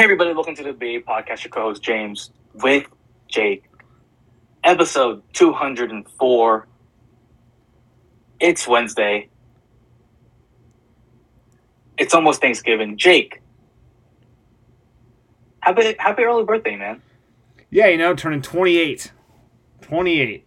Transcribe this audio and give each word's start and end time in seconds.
Hey 0.00 0.04
everybody, 0.04 0.32
welcome 0.32 0.54
to 0.54 0.62
the 0.62 0.72
BA 0.72 1.04
Podcast. 1.06 1.44
Your 1.44 1.50
co-host 1.50 1.82
James 1.82 2.30
with 2.54 2.86
Jake. 3.28 3.64
Episode 4.64 5.22
204. 5.34 6.68
It's 8.40 8.66
Wednesday. 8.66 9.28
It's 11.98 12.14
almost 12.14 12.40
Thanksgiving. 12.40 12.96
Jake, 12.96 13.42
happy 15.60 15.94
happy 15.98 16.22
early 16.22 16.44
birthday, 16.44 16.76
man. 16.76 17.02
Yeah, 17.68 17.88
you 17.88 17.98
know, 17.98 18.14
turning 18.14 18.40
28. 18.40 19.12
28. 19.82 20.46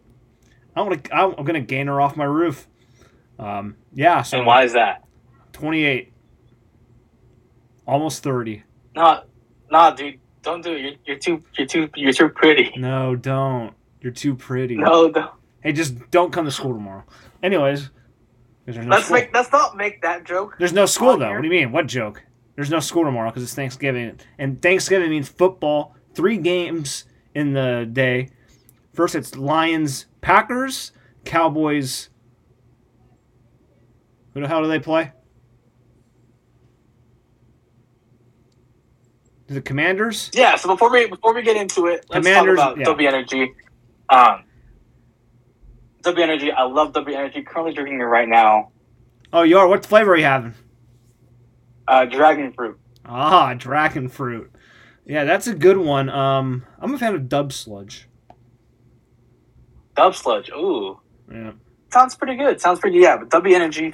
I'm 0.75 0.89
gonna 0.89 1.01
I'm 1.11 1.45
gonna 1.45 1.61
gain 1.61 1.85
her 1.85 2.01
off 2.01 2.17
my 2.17 2.25
roof. 2.25 2.67
Um, 3.37 3.75
yeah. 3.93 4.23
So 4.23 4.37
And 4.37 4.47
why 4.47 4.63
is 4.63 4.73
that? 4.73 5.03
28. 5.51 6.11
Almost 7.85 8.23
30. 8.23 8.63
No, 8.95 9.21
no, 9.71 9.93
dude, 9.95 10.19
don't 10.41 10.63
do 10.63 10.73
it. 10.73 10.81
You're, 10.81 10.93
you're 11.05 11.17
too 11.17 11.43
you're 11.57 11.67
too 11.67 11.89
you're 11.95 12.13
too 12.13 12.29
pretty. 12.29 12.73
No, 12.77 13.15
don't. 13.15 13.73
You're 14.01 14.11
too 14.11 14.35
pretty. 14.35 14.75
No, 14.77 15.09
don't. 15.09 15.31
Hey, 15.61 15.71
just 15.71 16.09
don't 16.11 16.31
come 16.31 16.45
to 16.45 16.51
school 16.51 16.73
tomorrow. 16.73 17.03
Anyways, 17.41 17.89
there's 18.65 18.77
no 18.77 18.87
Let's 18.87 19.05
school. 19.05 19.17
make 19.17 19.33
let's 19.33 19.51
not 19.51 19.77
make 19.77 20.01
that 20.01 20.25
joke. 20.25 20.55
There's 20.59 20.73
no 20.73 20.85
school 20.85 21.17
though. 21.17 21.27
here. 21.27 21.35
What 21.35 21.41
do 21.41 21.47
you 21.47 21.53
mean? 21.53 21.71
What 21.71 21.87
joke? 21.87 22.21
There's 22.55 22.69
no 22.69 22.79
school 22.79 23.03
tomorrow 23.03 23.29
because 23.29 23.43
it's 23.43 23.55
Thanksgiving, 23.55 24.19
and 24.37 24.61
Thanksgiving 24.61 25.09
means 25.09 25.27
football. 25.29 25.95
Three 26.13 26.37
games 26.37 27.05
in 27.33 27.53
the 27.53 27.89
day. 27.91 28.29
First, 28.93 29.15
it's 29.15 29.35
Lions, 29.35 30.05
Packers, 30.21 30.91
Cowboys. 31.25 32.09
Who 34.35 34.41
the 34.41 34.47
hell 34.47 34.61
do 34.61 34.67
they 34.67 34.79
play? 34.79 35.11
The 39.53 39.61
Commanders. 39.61 40.29
Yeah, 40.33 40.55
so 40.55 40.67
before 40.69 40.91
we 40.91 41.07
before 41.07 41.33
we 41.33 41.41
get 41.41 41.55
into 41.57 41.87
it, 41.87 42.05
let's 42.09 42.25
Commanders, 42.25 42.57
talk 42.59 42.73
about 42.73 42.79
yeah. 42.79 42.85
W 42.85 43.07
Energy. 43.07 43.53
Um, 44.09 44.43
W 46.03 46.23
Energy, 46.23 46.51
I 46.51 46.63
love 46.63 46.93
W 46.93 47.15
Energy. 47.15 47.41
Currently 47.43 47.73
drinking 47.73 47.99
it 48.01 48.03
right 48.03 48.27
now. 48.27 48.71
Oh, 49.31 49.43
you 49.43 49.57
are. 49.57 49.67
What 49.67 49.85
flavor 49.85 50.13
are 50.13 50.17
you 50.17 50.25
having? 50.25 50.53
Uh, 51.87 52.05
dragon 52.05 52.51
fruit. 52.53 52.79
Ah, 53.05 53.53
dragon 53.53 54.07
fruit. 54.09 54.51
Yeah, 55.05 55.23
that's 55.25 55.47
a 55.47 55.53
good 55.53 55.77
one. 55.77 56.09
Um, 56.09 56.65
I'm 56.79 56.93
a 56.93 56.97
fan 56.97 57.13
of 57.15 57.27
Dub 57.27 57.51
Sludge. 57.51 58.07
Dub 59.95 60.15
sludge. 60.15 60.49
Ooh, 60.49 60.99
Yeah. 61.31 61.51
sounds 61.91 62.15
pretty 62.15 62.35
good. 62.35 62.59
Sounds 62.59 62.79
pretty 62.79 62.97
yeah. 62.99 63.17
But 63.17 63.29
W 63.29 63.55
Energy, 63.55 63.93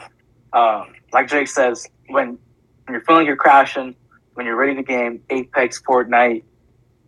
uh, 0.54 0.86
like 1.12 1.28
Jake 1.28 1.48
says, 1.48 1.88
when 2.08 2.38
when 2.86 2.94
you're 2.94 3.02
feeling 3.02 3.26
you're 3.26 3.36
crashing, 3.36 3.96
when 4.40 4.46
you're 4.46 4.56
ready 4.56 4.74
to 4.74 4.84
game 4.84 5.22
Apex, 5.30 5.82
Fortnite, 5.82 6.44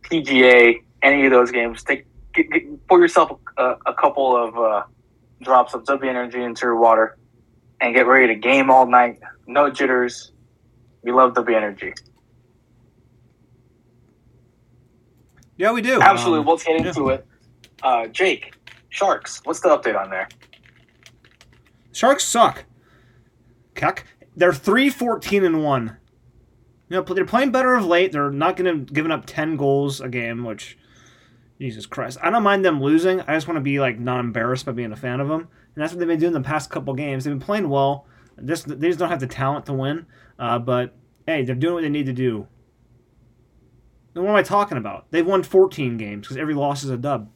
PGA, 0.01 0.83
any 1.01 1.25
of 1.25 1.31
those 1.31 1.49
games, 1.49 1.81
take 1.81 2.05
get, 2.33 2.51
get, 2.51 2.87
pour 2.89 2.99
yourself 2.99 3.39
a, 3.57 3.75
a 3.85 3.93
couple 3.93 4.35
of 4.35 4.57
uh, 4.57 4.83
drops 5.41 5.73
of 5.73 5.85
W 5.85 6.09
Energy 6.09 6.43
into 6.43 6.65
your 6.65 6.75
water, 6.75 7.17
and 7.79 7.95
get 7.95 8.05
ready 8.05 8.27
to 8.27 8.35
game 8.35 8.69
all 8.69 8.85
night. 8.85 9.21
No 9.47 9.69
jitters. 9.69 10.33
We 11.03 11.13
love 11.13 11.33
W 11.35 11.55
Energy. 11.55 11.93
Yeah, 15.55 15.71
we 15.71 15.81
do. 15.81 16.01
Absolutely. 16.01 16.39
Um, 16.39 16.45
Let's 16.47 16.63
get 16.65 16.81
yeah. 16.81 16.87
into 16.89 17.09
it. 17.11 17.25
Uh, 17.81 18.07
Jake, 18.07 18.55
Sharks. 18.89 19.39
What's 19.45 19.61
the 19.61 19.69
update 19.69 19.97
on 19.97 20.09
there? 20.09 20.27
Sharks 21.93 22.25
suck. 22.25 22.65
Cuck. 23.73 24.03
They're 24.35 24.51
three 24.51 24.89
fourteen 24.89 25.45
and 25.45 25.63
1. 25.63 25.97
You 26.91 26.97
know, 26.97 27.03
they're 27.03 27.23
playing 27.23 27.51
better 27.53 27.73
of 27.75 27.85
late. 27.85 28.11
They're 28.11 28.31
not 28.31 28.57
going 28.57 28.85
to 28.85 28.93
giving 28.93 29.13
up 29.13 29.23
10 29.25 29.55
goals 29.55 30.01
a 30.01 30.09
game, 30.09 30.43
which 30.43 30.77
Jesus 31.57 31.85
Christ. 31.85 32.17
I 32.21 32.29
don't 32.29 32.43
mind 32.43 32.65
them 32.65 32.81
losing. 32.81 33.21
I 33.21 33.33
just 33.33 33.47
want 33.47 33.55
to 33.55 33.61
be 33.61 33.79
like 33.79 33.97
not 33.97 34.19
embarrassed 34.19 34.65
by 34.65 34.73
being 34.73 34.91
a 34.91 34.97
fan 34.97 35.21
of 35.21 35.29
them. 35.29 35.47
And 35.73 35.81
that's 35.81 35.93
what 35.93 35.99
they've 35.99 36.07
been 36.09 36.19
doing 36.19 36.33
the 36.33 36.41
past 36.41 36.69
couple 36.69 36.93
games. 36.93 37.23
They've 37.23 37.31
been 37.31 37.39
playing 37.39 37.69
well. 37.69 38.07
Just 38.43 38.67
they 38.67 38.89
just 38.89 38.99
don't 38.99 39.07
have 39.07 39.21
the 39.21 39.27
talent 39.27 39.67
to 39.67 39.73
win. 39.73 40.05
Uh, 40.37 40.59
but 40.59 40.93
hey, 41.25 41.45
they're 41.45 41.55
doing 41.55 41.75
what 41.75 41.83
they 41.83 41.87
need 41.87 42.07
to 42.07 42.13
do. 42.13 42.45
Then 44.13 44.23
what 44.23 44.31
am 44.31 44.35
I 44.35 44.43
talking 44.43 44.77
about? 44.77 45.05
They've 45.11 45.25
won 45.25 45.43
14 45.43 45.95
games 45.95 46.27
because 46.27 46.35
every 46.35 46.55
loss 46.55 46.83
is 46.83 46.89
a 46.89 46.97
dub. 46.97 47.29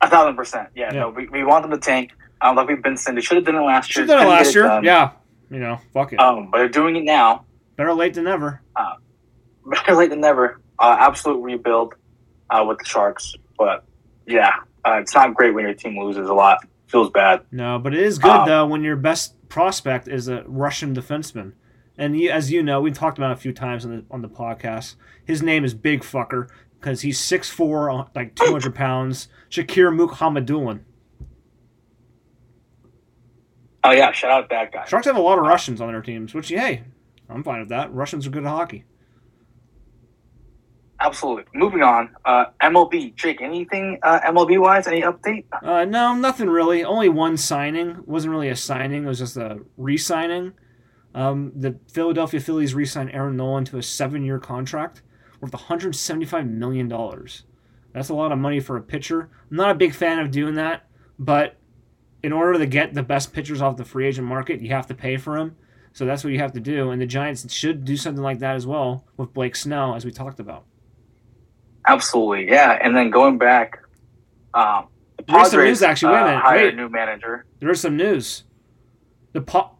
A 0.00 0.08
thousand 0.08 0.36
percent. 0.36 0.68
Yeah, 0.76 0.94
Yeah. 0.94 1.00
no, 1.00 1.08
we, 1.08 1.26
we 1.26 1.42
want 1.42 1.62
them 1.64 1.72
to 1.72 1.78
tank. 1.84 2.12
Um, 2.40 2.54
like 2.54 2.68
we've 2.68 2.80
been 2.80 2.96
saying, 2.96 3.16
they 3.16 3.20
should 3.20 3.36
have 3.36 3.46
done 3.46 3.56
it 3.56 3.62
last 3.62 3.88
year. 3.88 4.04
Should 4.04 4.10
have 4.10 4.18
done 4.20 4.26
it 4.28 4.30
last 4.30 4.54
year. 4.54 4.62
done. 4.62 4.84
Yeah. 4.84 5.10
You 5.50 5.58
know, 5.58 5.78
fuck 5.92 6.12
it. 6.12 6.20
Um, 6.20 6.50
but 6.50 6.58
they're 6.58 6.68
doing 6.68 6.96
it 6.96 7.04
now. 7.04 7.44
Better 7.76 7.92
late 7.94 8.14
than 8.14 8.24
never. 8.24 8.62
Better 9.66 9.94
late 9.94 10.10
than 10.10 10.20
never. 10.20 10.60
Uh, 10.78 10.96
absolute 10.98 11.40
rebuild 11.42 11.94
uh, 12.50 12.64
with 12.66 12.78
the 12.78 12.84
Sharks. 12.84 13.34
But 13.58 13.84
yeah, 14.26 14.54
uh, 14.86 14.98
it's 15.00 15.14
not 15.14 15.34
great 15.34 15.54
when 15.54 15.64
your 15.64 15.74
team 15.74 15.98
loses 15.98 16.28
a 16.28 16.34
lot. 16.34 16.58
Feels 16.86 17.10
bad. 17.10 17.42
No, 17.52 17.78
but 17.78 17.94
it 17.94 18.02
is 18.02 18.18
good 18.18 18.30
Um, 18.30 18.48
though 18.48 18.66
when 18.66 18.82
your 18.82 18.96
best 18.96 19.34
prospect 19.48 20.08
is 20.08 20.28
a 20.28 20.42
Russian 20.46 20.94
defenseman. 20.94 21.52
And 21.98 22.18
you, 22.18 22.30
as 22.30 22.50
you 22.50 22.62
know, 22.62 22.80
we've 22.80 22.94
talked 22.94 23.18
about 23.18 23.30
it 23.30 23.34
a 23.34 23.40
few 23.40 23.52
times 23.52 23.84
on 23.84 23.90
the 23.90 24.04
on 24.10 24.22
the 24.22 24.28
podcast. 24.28 24.94
His 25.24 25.42
name 25.42 25.64
is 25.64 25.74
Big 25.74 26.00
Fucker 26.02 26.48
because 26.80 27.02
he's 27.02 27.20
6'4", 27.20 28.08
like 28.14 28.34
two 28.34 28.50
hundred 28.52 28.74
pounds. 28.74 29.28
Shakir 29.50 29.94
Mukhamadullin. 29.94 30.80
Oh 33.82 33.92
yeah, 33.92 34.12
shout 34.12 34.30
out 34.30 34.50
that 34.50 34.72
guy. 34.72 34.84
Sharks 34.84 35.06
have 35.06 35.16
a 35.16 35.20
lot 35.20 35.38
of 35.38 35.44
Russians 35.46 35.80
on 35.80 35.88
their 35.92 36.02
teams, 36.02 36.34
which 36.34 36.48
hey, 36.48 36.84
I'm 37.28 37.42
fine 37.42 37.60
with 37.60 37.70
that. 37.70 37.92
Russians 37.92 38.26
are 38.26 38.30
good 38.30 38.44
at 38.44 38.48
hockey. 38.50 38.84
Absolutely. 41.02 41.44
Moving 41.54 41.82
on. 41.82 42.10
Uh, 42.26 42.46
MLB. 42.62 43.14
Jake, 43.14 43.40
anything 43.40 43.98
uh, 44.02 44.20
MLB 44.20 44.60
wise? 44.60 44.86
Any 44.86 45.00
update? 45.00 45.44
Uh, 45.62 45.86
no, 45.86 46.14
nothing 46.14 46.50
really. 46.50 46.84
Only 46.84 47.08
one 47.08 47.38
signing. 47.38 48.02
wasn't 48.04 48.32
really 48.32 48.50
a 48.50 48.56
signing. 48.56 49.04
It 49.04 49.06
was 49.06 49.18
just 49.18 49.38
a 49.38 49.60
re-signing. 49.78 50.52
Um, 51.14 51.52
the 51.56 51.78
Philadelphia 51.90 52.38
Phillies 52.38 52.74
re-signed 52.74 53.10
Aaron 53.12 53.36
Nola 53.36 53.64
to 53.64 53.78
a 53.78 53.82
seven-year 53.82 54.38
contract 54.40 55.00
worth 55.40 55.54
175 55.54 56.46
million 56.46 56.86
dollars. 56.86 57.44
That's 57.92 58.10
a 58.10 58.14
lot 58.14 58.30
of 58.30 58.38
money 58.38 58.60
for 58.60 58.76
a 58.76 58.82
pitcher. 58.82 59.30
I'm 59.50 59.56
not 59.56 59.70
a 59.70 59.74
big 59.74 59.94
fan 59.94 60.18
of 60.18 60.30
doing 60.30 60.54
that, 60.54 60.86
but 61.18 61.56
in 62.22 62.32
order 62.32 62.58
to 62.58 62.66
get 62.66 62.94
the 62.94 63.02
best 63.02 63.32
pitchers 63.32 63.62
off 63.62 63.76
the 63.76 63.84
free 63.84 64.06
agent 64.06 64.26
market, 64.26 64.60
you 64.60 64.70
have 64.70 64.86
to 64.88 64.94
pay 64.94 65.16
for 65.16 65.38
them. 65.38 65.56
So 65.92 66.04
that's 66.04 66.22
what 66.22 66.32
you 66.32 66.38
have 66.38 66.52
to 66.52 66.60
do, 66.60 66.90
and 66.90 67.02
the 67.02 67.06
Giants 67.06 67.52
should 67.52 67.84
do 67.84 67.96
something 67.96 68.22
like 68.22 68.38
that 68.38 68.54
as 68.54 68.66
well 68.66 69.04
with 69.16 69.32
Blake 69.32 69.56
Snell, 69.56 69.94
as 69.94 70.04
we 70.04 70.12
talked 70.12 70.38
about. 70.38 70.64
Absolutely. 71.86 72.48
Yeah. 72.48 72.78
And 72.80 72.96
then 72.96 73.10
going 73.10 73.38
back, 73.38 73.78
um, 74.54 74.86
the 75.16 75.24
There's 75.24 75.50
some 75.50 75.60
news, 75.60 75.82
actually. 75.82 76.12
Wait 76.12 76.20
a 76.20 76.22
uh, 76.22 76.26
minute. 76.26 76.40
hired 76.42 76.62
Wait. 76.62 76.74
a 76.74 76.76
new 76.76 76.88
manager. 76.88 77.46
There's 77.58 77.80
some 77.80 77.96
news. 77.96 78.44
The 79.32 79.40
po- 79.40 79.72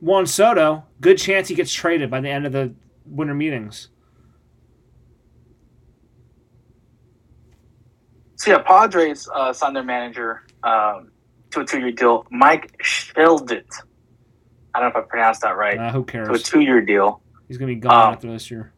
Juan 0.00 0.26
Soto, 0.26 0.84
good 1.00 1.18
chance 1.18 1.48
he 1.48 1.54
gets 1.54 1.72
traded 1.72 2.10
by 2.10 2.20
the 2.20 2.28
end 2.30 2.46
of 2.46 2.52
the 2.52 2.74
winter 3.04 3.34
meetings. 3.34 3.88
So 8.36 8.52
yeah, 8.52 8.58
Padres 8.58 9.28
uh, 9.34 9.52
signed 9.52 9.76
their 9.76 9.84
manager 9.84 10.42
um, 10.62 11.10
to 11.50 11.60
a 11.60 11.64
two-year 11.64 11.92
deal. 11.92 12.26
Mike 12.30 12.76
Shildt. 12.82 13.50
I 14.74 14.80
don't 14.80 14.92
know 14.94 15.00
if 15.00 15.04
I 15.04 15.08
pronounced 15.08 15.40
that 15.42 15.56
right. 15.56 15.78
Uh, 15.78 15.92
who 15.92 16.04
cares? 16.04 16.28
to 16.28 16.34
a 16.34 16.38
two-year 16.38 16.80
deal. 16.82 17.22
He's 17.48 17.58
gonna 17.58 17.72
be 17.72 17.76
gone 17.76 18.08
Um, 18.08 18.12
after 18.14 18.30
this 18.30 18.50
year. 18.50 18.72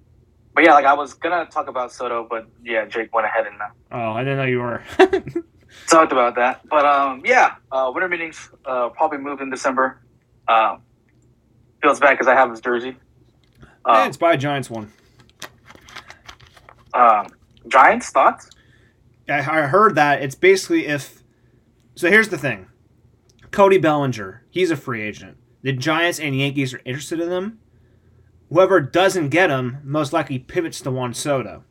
But 0.55 0.65
yeah, 0.65 0.75
like 0.75 0.85
I 0.87 0.95
was 0.95 1.15
gonna 1.15 1.47
talk 1.47 1.69
about 1.69 1.93
Soto, 1.93 2.27
but 2.29 2.47
yeah, 2.63 2.85
Jake 2.87 3.15
went 3.15 3.27
ahead 3.27 3.47
and 3.47 3.61
uh, 3.61 3.67
Oh, 3.93 4.13
I 4.13 4.23
didn't 4.25 4.39
know 4.39 4.45
you 4.45 4.61
were. 4.61 4.83
talked 5.89 6.13
about 6.13 6.35
that. 6.37 6.61
But 6.69 6.85
um, 6.87 7.23
yeah, 7.25 7.55
uh, 7.71 7.91
winter 7.95 8.09
meetings 8.09 8.51
uh, 8.65 8.89
probably 8.91 9.19
move 9.19 9.41
in 9.41 9.51
December. 9.51 10.01
Um, 10.49 10.83
feels 11.83 12.01
bad 12.01 12.13
because 12.13 12.27
I 12.29 12.35
have 12.35 12.51
his 12.51 12.61
jersey. 12.61 12.97
yeah, 13.61 13.67
Um, 14.03 14.09
it's 14.09 14.17
by 14.17 14.33
a 14.33 14.37
Giants 14.37 14.71
one. 14.71 14.91
um, 16.95 17.29
Giants 17.69 18.11
thoughts? 18.11 18.51
I, 19.29 19.39
I 19.39 19.63
heard 19.67 19.95
that 19.97 20.23
it's 20.23 20.35
basically 20.35 20.87
if. 20.87 21.22
So 21.95 22.09
here's 22.09 22.29
the 22.29 22.39
thing. 22.39 22.69
Cody 23.51 23.79
Bellinger, 23.79 24.47
he's 24.51 24.71
a 24.71 24.77
free 24.77 25.03
agent. 25.03 25.37
The 25.63 25.73
Giants 25.73 26.19
and 26.19 26.37
Yankees 26.37 26.73
are 26.73 26.81
interested 26.85 27.21
in 27.21 27.31
him. 27.31 27.59
Whoever 28.49 28.81
doesn't 28.81 29.29
get 29.29 29.51
him 29.51 29.79
most 29.85 30.13
likely 30.13 30.39
pivots 30.39 30.81
to 30.83 30.91
Juan 30.91 31.15
Soto. 31.15 31.65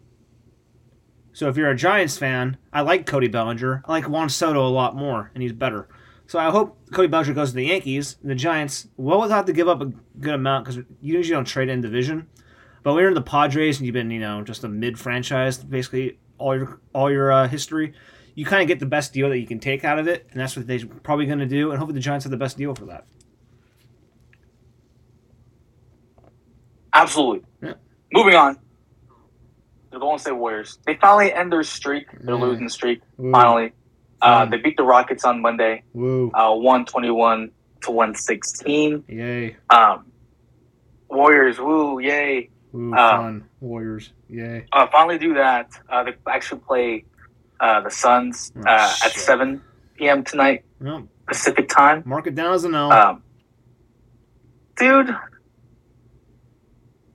So 1.34 1.48
if 1.48 1.58
you're 1.58 1.70
a 1.70 1.76
Giants 1.76 2.18
fan, 2.18 2.58
I 2.72 2.82
like 2.82 3.06
Cody 3.06 3.28
Bellinger. 3.28 3.84
I 3.86 3.92
like 3.92 4.10
Juan 4.10 4.30
Soto 4.30 4.66
a 4.66 4.70
lot 4.70 4.96
more, 4.96 5.32
and 5.34 5.42
he's 5.42 5.54
better. 5.54 5.88
So 6.28 6.40
I 6.40 6.50
hope 6.50 6.78
Cody 6.92 7.08
Bellinger 7.08 7.34
goes 7.34 7.50
to 7.50 7.56
the 7.56 7.68
Yankees. 7.68 8.18
The 8.24 8.36
Giants 8.36 8.88
will 8.98 9.28
have 9.28 9.46
to 9.46 9.54
give 9.54 9.68
up 9.68 9.82
a 9.82 9.92
good 10.20 10.36
amount 10.36 10.66
because 10.66 10.78
you 10.78 11.18
usually 11.18 11.36
don't 11.36 11.46
trade 11.46 11.70
in 11.70 11.82
division. 11.82 12.28
But 12.84 12.94
when 12.94 13.02
you're 13.02 13.10
in 13.10 13.16
the 13.16 13.22
Padres 13.22 13.78
and 13.78 13.86
you've 13.86 13.94
been, 13.94 14.12
you 14.12 14.20
know, 14.20 14.44
just 14.44 14.64
a 14.64 14.70
mid 14.70 14.98
franchise 15.00 15.58
basically 15.58 16.20
all 16.38 16.56
your 16.56 16.80
all 16.94 17.12
your 17.12 17.32
uh, 17.32 17.48
history, 17.48 17.94
you 18.42 18.46
kind 18.48 18.64
of 18.64 18.68
get 18.68 18.80
the 18.80 18.88
best 18.88 19.14
deal 19.14 19.30
that 19.30 19.38
you 19.38 19.46
can 19.46 19.60
take 19.60 19.86
out 19.86 20.00
of 20.00 20.08
it, 20.08 20.26
and 20.32 20.40
that's 20.42 20.58
what 20.58 20.66
they're 20.66 20.80
probably 21.04 21.28
going 21.28 21.38
to 21.38 21.46
do. 21.46 21.70
And 21.70 21.78
hopefully 21.78 21.94
the 21.94 22.02
Giants 22.02 22.24
have 22.26 22.32
the 22.32 22.38
best 22.38 22.58
deal 22.58 22.74
for 22.74 22.86
that. 22.86 23.06
Absolutely. 26.92 27.48
Yeah. 27.62 27.74
Moving 28.12 28.34
on. 28.34 28.56
They're 29.92 30.00
the 30.00 30.00
Golden 30.00 30.18
State 30.18 30.32
Warriors. 30.32 30.80
They 30.88 30.96
finally 30.96 31.32
end 31.32 31.52
their 31.52 31.62
streak, 31.62 32.08
their 32.20 32.34
Yeah. 32.34 32.42
losing 32.42 32.68
streak. 32.68 33.02
Woo. 33.18 33.32
Finally, 33.32 33.74
uh, 34.24 34.46
they 34.46 34.58
beat 34.58 34.76
the 34.76 34.84
Rockets 34.84 35.24
on 35.24 35.40
Monday, 35.40 35.84
Woo. 35.94 36.32
uh, 36.34 36.52
one 36.56 36.86
twenty 36.86 37.12
one 37.12 37.52
to 37.82 37.92
one 37.92 38.16
sixteen. 38.16 39.04
Yay. 39.08 39.56
Um, 39.70 40.06
Warriors, 41.10 41.60
woo, 41.60 42.00
yay! 42.00 42.50
Woo. 42.72 42.92
Um, 42.94 42.96
fun. 42.96 43.44
Warriors. 43.60 44.14
Yay. 44.30 44.66
Uh, 44.74 44.88
finally, 44.92 45.20
do 45.20 45.36
that. 45.36 45.70
Uh, 45.88 46.04
they 46.06 46.14
actually 46.28 46.62
play 46.62 47.06
uh, 47.62 47.80
the 47.82 47.90
Suns 47.92 48.52
Oh, 48.58 48.62
uh, 48.68 48.94
at 49.06 49.12
seven 49.14 49.62
p.m. 49.96 50.24
tonight 50.26 50.66
No, 50.80 51.08
Pacific 51.28 51.70
time. 51.70 52.04
mark 52.06 52.28
it 52.28 52.36
down 52.36 52.54
as 52.54 52.64
a 52.66 52.70
no. 52.70 52.92
Um, 52.92 53.24
dude. 54.78 55.10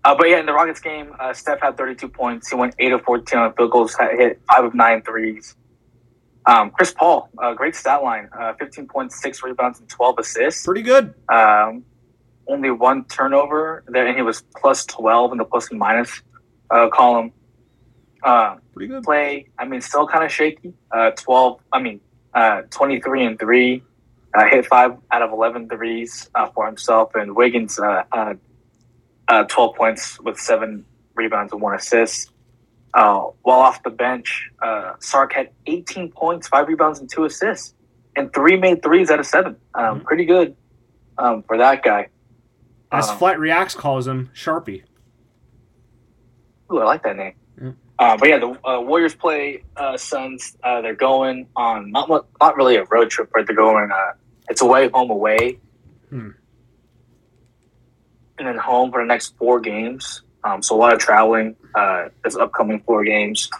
Uh, 0.05 0.15
but 0.17 0.29
yeah, 0.29 0.39
in 0.39 0.47
the 0.47 0.53
Rockets 0.53 0.79
game, 0.81 1.13
uh, 1.19 1.33
Steph 1.33 1.61
had 1.61 1.77
32 1.77 2.09
points. 2.09 2.49
He 2.49 2.55
went 2.55 2.77
8 2.79 2.93
of 2.93 3.03
14 3.03 3.39
on 3.41 3.53
field 3.55 3.73
goals, 3.73 3.97
hit 3.99 4.41
5 4.55 4.65
of 4.67 4.75
9 4.75 5.03
threes. 5.03 5.57
Um, 6.47 6.71
Chris 6.71 6.93
Paul, 6.93 7.29
uh, 7.43 7.55
great 7.55 7.75
stat 7.75 8.05
line 8.05 8.29
uh, 8.39 8.53
15 8.61 8.87
points, 8.87 9.21
6 9.21 9.43
rebounds, 9.43 9.81
and 9.81 9.89
12 9.89 10.19
assists. 10.21 10.65
Pretty 10.65 10.83
good. 10.83 11.13
Um, 11.29 11.83
only 12.47 12.71
one 12.71 13.05
turnover 13.07 13.83
there, 13.89 14.07
and 14.07 14.17
he 14.17 14.23
was 14.23 14.45
plus 14.57 14.87
12 14.87 15.33
in 15.33 15.39
the 15.39 15.45
plus 15.45 15.71
and 15.71 15.79
minus 15.81 16.23
uh, 16.71 16.89
column. 16.91 17.33
Uh, 18.23 18.57
Pretty 18.75 18.89
good. 18.89 19.03
play, 19.05 19.49
I 19.59 19.65
mean, 19.67 19.81
still 19.81 20.07
kind 20.07 20.25
of 20.25 20.33
shaky. 20.33 20.73
Uh, 20.91 21.11
12, 21.13 21.61
I 21.73 21.81
mean, 21.81 22.01
uh, 22.35 22.63
23 22.71 23.25
and 23.25 23.39
3. 23.39 23.83
Uh, 24.35 24.45
hit 24.51 24.67
5 24.67 24.97
out 25.13 25.23
of 25.23 25.33
11 25.33 25.69
threes 25.69 26.29
uh, 26.35 26.49
for 26.55 26.67
himself. 26.67 27.15
And 27.15 27.35
Wiggins 27.35 27.79
uh, 27.79 28.03
had 28.13 28.39
uh, 29.29 29.45
12 29.45 29.75
points 29.77 30.21
with 30.21 30.39
7 30.39 30.85
rebounds 31.15 31.53
and 31.53 31.63
1 31.63 31.75
assist. 31.75 32.33
Uh, 32.95 33.29
while 33.43 33.61
off 33.61 33.83
the 33.83 33.91
bench, 33.91 34.49
uh, 34.63 34.95
Saric 35.01 35.33
had 35.33 35.51
18 35.67 36.11
points, 36.13 36.49
5 36.49 36.69
rebounds, 36.69 36.99
and 37.01 37.11
2 37.11 37.25
assists. 37.25 37.75
And 38.17 38.33
3 38.33 38.57
made 38.57 38.83
threes 38.83 39.11
out 39.11 39.21
of 39.21 39.27
7. 39.27 39.57
Um, 39.75 40.01
Mhm. 40.01 40.05
Pretty 40.05 40.25
good 40.25 40.57
um, 41.19 41.43
for 41.45 41.57
that 41.59 41.83
guy. 41.83 42.09
As 42.93 43.09
Um, 43.09 43.19
Flight 43.19 43.39
Reacts 43.39 43.75
calls 43.75 44.07
him, 44.07 44.31
Sharpie. 44.35 44.83
Ooh, 46.73 46.79
I 46.81 46.85
like 46.85 47.03
that 47.05 47.17
name. 47.17 47.35
Uh, 47.99 48.17
but 48.17 48.29
yeah, 48.29 48.39
the 48.39 48.49
uh, 48.69 48.81
Warriors 48.81 49.15
play 49.15 49.63
uh, 49.77 49.97
Suns. 49.97 50.57
Uh, 50.63 50.83
they're 50.83 50.95
going 50.95 51.49
on 51.57 51.91
not 51.91 52.09
not 52.41 52.57
really 52.57 52.77
a 52.77 52.85
road 52.85 53.11
trip, 53.11 53.31
but 53.35 53.47
they're 53.47 53.57
going. 53.57 53.91
Uh, 53.91 54.13
it's 54.49 54.61
away, 54.61 54.89
home, 54.91 55.11
away, 55.11 55.59
Hmm. 56.11 56.31
and 58.39 58.47
then 58.49 58.57
home 58.59 58.91
for 58.93 59.01
the 59.03 59.07
next 59.07 59.37
four 59.39 59.61
games. 59.61 60.23
Um, 60.45 60.63
so 60.63 60.77
a 60.77 60.79
lot 60.79 60.93
of 60.93 60.99
traveling. 61.01 61.57
Uh, 61.75 62.09
this 62.23 62.37
upcoming 62.37 62.81
four 62.81 63.03
games 63.05 63.51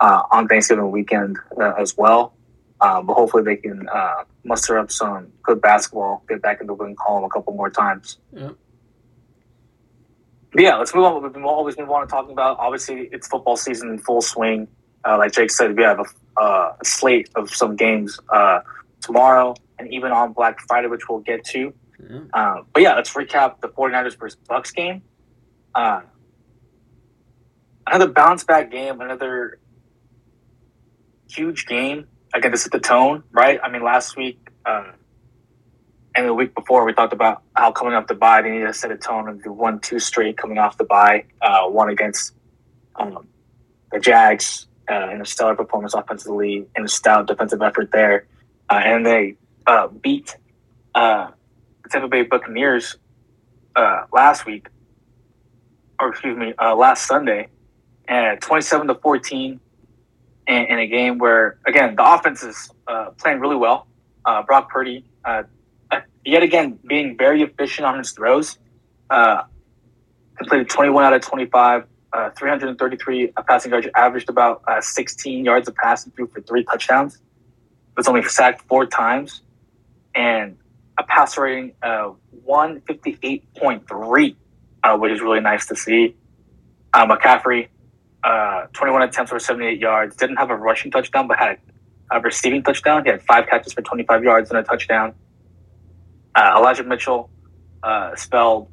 uh, 0.00 0.22
on 0.30 0.46
Thanksgiving 0.48 0.90
weekend 0.90 1.38
uh, 1.60 1.72
as 1.78 1.96
well. 1.96 2.34
Um, 2.80 3.06
but 3.06 3.14
hopefully 3.14 3.42
they 3.42 3.56
can 3.56 3.88
uh, 3.88 4.22
muster 4.44 4.78
up 4.78 4.92
some 4.92 5.32
good 5.42 5.60
basketball, 5.60 6.22
get 6.28 6.40
back 6.40 6.60
in 6.60 6.66
the 6.68 6.74
win 6.74 6.94
column 6.94 7.24
a 7.24 7.28
couple 7.28 7.52
more 7.54 7.70
times. 7.70 8.18
Yeah. 8.32 8.50
Yeah, 10.56 10.76
let's 10.76 10.94
move 10.94 11.04
on. 11.04 11.22
We've 11.22 11.32
been 11.32 11.44
always 11.44 11.76
been 11.76 11.86
wanting 11.86 12.08
to 12.08 12.12
talk 12.12 12.30
about. 12.30 12.58
Obviously, 12.58 13.08
it's 13.12 13.28
football 13.28 13.56
season 13.56 13.90
in 13.90 13.98
full 13.98 14.22
swing. 14.22 14.68
Uh, 15.04 15.18
like 15.18 15.32
Jake 15.32 15.50
said, 15.50 15.76
we 15.76 15.82
have 15.82 16.00
a, 16.00 16.40
uh, 16.40 16.74
a 16.80 16.84
slate 16.84 17.28
of 17.36 17.50
some 17.50 17.76
games 17.76 18.18
uh, 18.30 18.60
tomorrow 19.00 19.54
and 19.78 19.92
even 19.92 20.10
on 20.10 20.32
Black 20.32 20.58
Friday, 20.66 20.88
which 20.88 21.08
we'll 21.08 21.20
get 21.20 21.44
to. 21.44 21.72
Uh, 22.32 22.62
but 22.72 22.82
yeah, 22.82 22.94
let's 22.94 23.12
recap 23.12 23.60
the 23.60 23.68
49ers 23.68 24.18
versus 24.18 24.38
Bucs 24.48 24.74
game. 24.74 25.02
Uh, 25.74 26.00
another 27.86 28.10
bounce 28.10 28.44
back 28.44 28.70
game, 28.70 29.00
another 29.00 29.58
huge 31.30 31.66
game. 31.66 32.06
Again, 32.34 32.52
to 32.52 32.58
set 32.58 32.72
the 32.72 32.80
tone, 32.80 33.22
right? 33.32 33.58
I 33.62 33.70
mean, 33.70 33.82
last 33.82 34.16
week 34.16 34.38
uh, 34.66 34.92
and 36.18 36.26
the 36.26 36.34
week 36.34 36.52
before, 36.52 36.84
we 36.84 36.92
talked 36.92 37.12
about 37.12 37.42
how 37.54 37.70
coming 37.70 37.94
off 37.94 38.08
the 38.08 38.14
bye, 38.14 38.42
they 38.42 38.50
need 38.50 38.66
to 38.66 38.74
set 38.74 38.90
a 38.90 38.96
tone 38.96 39.28
and 39.28 39.40
do 39.40 39.52
one, 39.52 39.78
two 39.78 40.00
straight 40.00 40.36
coming 40.36 40.58
off 40.58 40.76
the 40.76 40.82
bye. 40.82 41.24
Uh, 41.40 41.68
one 41.68 41.88
against 41.88 42.34
um, 42.96 43.28
the 43.92 44.00
Jags 44.00 44.66
uh, 44.90 45.10
in 45.10 45.20
a 45.20 45.24
stellar 45.24 45.54
performance 45.54 45.94
offensively 45.94 46.66
and 46.74 46.84
a 46.84 46.88
stout 46.88 47.28
defensive 47.28 47.62
effort 47.62 47.92
there. 47.92 48.26
Uh, 48.68 48.80
and 48.84 49.06
they 49.06 49.36
uh, 49.68 49.86
beat 49.86 50.36
uh, 50.96 51.28
the 51.84 51.88
Tampa 51.88 52.08
Bay 52.08 52.22
Buccaneers 52.22 52.96
uh, 53.76 54.02
last 54.12 54.44
week, 54.44 54.66
or 56.00 56.08
excuse 56.08 56.36
me, 56.36 56.52
last 56.58 57.06
Sunday, 57.06 57.46
at 58.08 58.40
twenty-seven 58.40 58.88
to 58.88 58.96
fourteen, 58.96 59.60
in, 60.48 60.64
in 60.64 60.78
a 60.80 60.86
game 60.88 61.18
where 61.18 61.58
again 61.64 61.94
the 61.94 62.14
offense 62.14 62.42
is 62.42 62.72
playing 63.18 63.38
really 63.38 63.56
well. 63.56 63.86
Brock 64.46 64.68
Purdy, 64.68 65.04
yet 66.24 66.42
again, 66.42 66.78
being 66.86 67.16
very 67.16 67.42
efficient 67.42 67.86
on 67.86 67.98
his 67.98 68.12
throws. 68.12 68.58
Uh, 69.10 69.42
completed 70.36 70.68
twenty-one 70.68 71.04
out 71.04 71.12
of 71.12 71.22
twenty-five. 71.22 71.84
Uh, 72.10 72.30
333 72.30 73.32
passing 73.46 73.70
yards, 73.70 73.86
averaged 73.94 74.30
about 74.30 74.62
uh, 74.66 74.80
16 74.80 75.44
yards 75.44 75.68
of 75.68 75.74
passing 75.74 76.10
through 76.12 76.26
for 76.28 76.40
three 76.40 76.64
touchdowns. 76.64 77.18
Was 77.98 78.08
only 78.08 78.22
sacked 78.22 78.62
four 78.62 78.86
times, 78.86 79.42
and 80.14 80.56
a 80.98 81.02
passer 81.02 81.42
rating 81.42 81.72
of 81.82 82.16
158.3, 82.46 84.36
uh, 84.82 84.96
which 84.96 85.12
is 85.12 85.20
really 85.20 85.40
nice 85.40 85.66
to 85.66 85.76
see. 85.76 86.16
Uh, 86.94 87.06
McCaffrey, 87.06 87.68
uh, 88.24 88.66
21 88.72 89.02
attempts 89.02 89.30
for 89.30 89.38
78 89.38 89.78
yards. 89.78 90.16
Didn't 90.16 90.36
have 90.36 90.50
a 90.50 90.56
rushing 90.56 90.90
touchdown, 90.90 91.28
but 91.28 91.38
had 91.38 91.58
a 92.10 92.20
receiving 92.20 92.62
touchdown. 92.62 93.04
He 93.04 93.10
had 93.10 93.22
five 93.22 93.46
catches 93.46 93.72
for 93.74 93.82
25 93.82 94.24
yards 94.24 94.50
and 94.50 94.58
a 94.58 94.62
touchdown. 94.62 95.14
Uh, 96.38 96.54
Elijah 96.56 96.84
Mitchell 96.84 97.28
uh, 97.82 98.14
spelled 98.14 98.68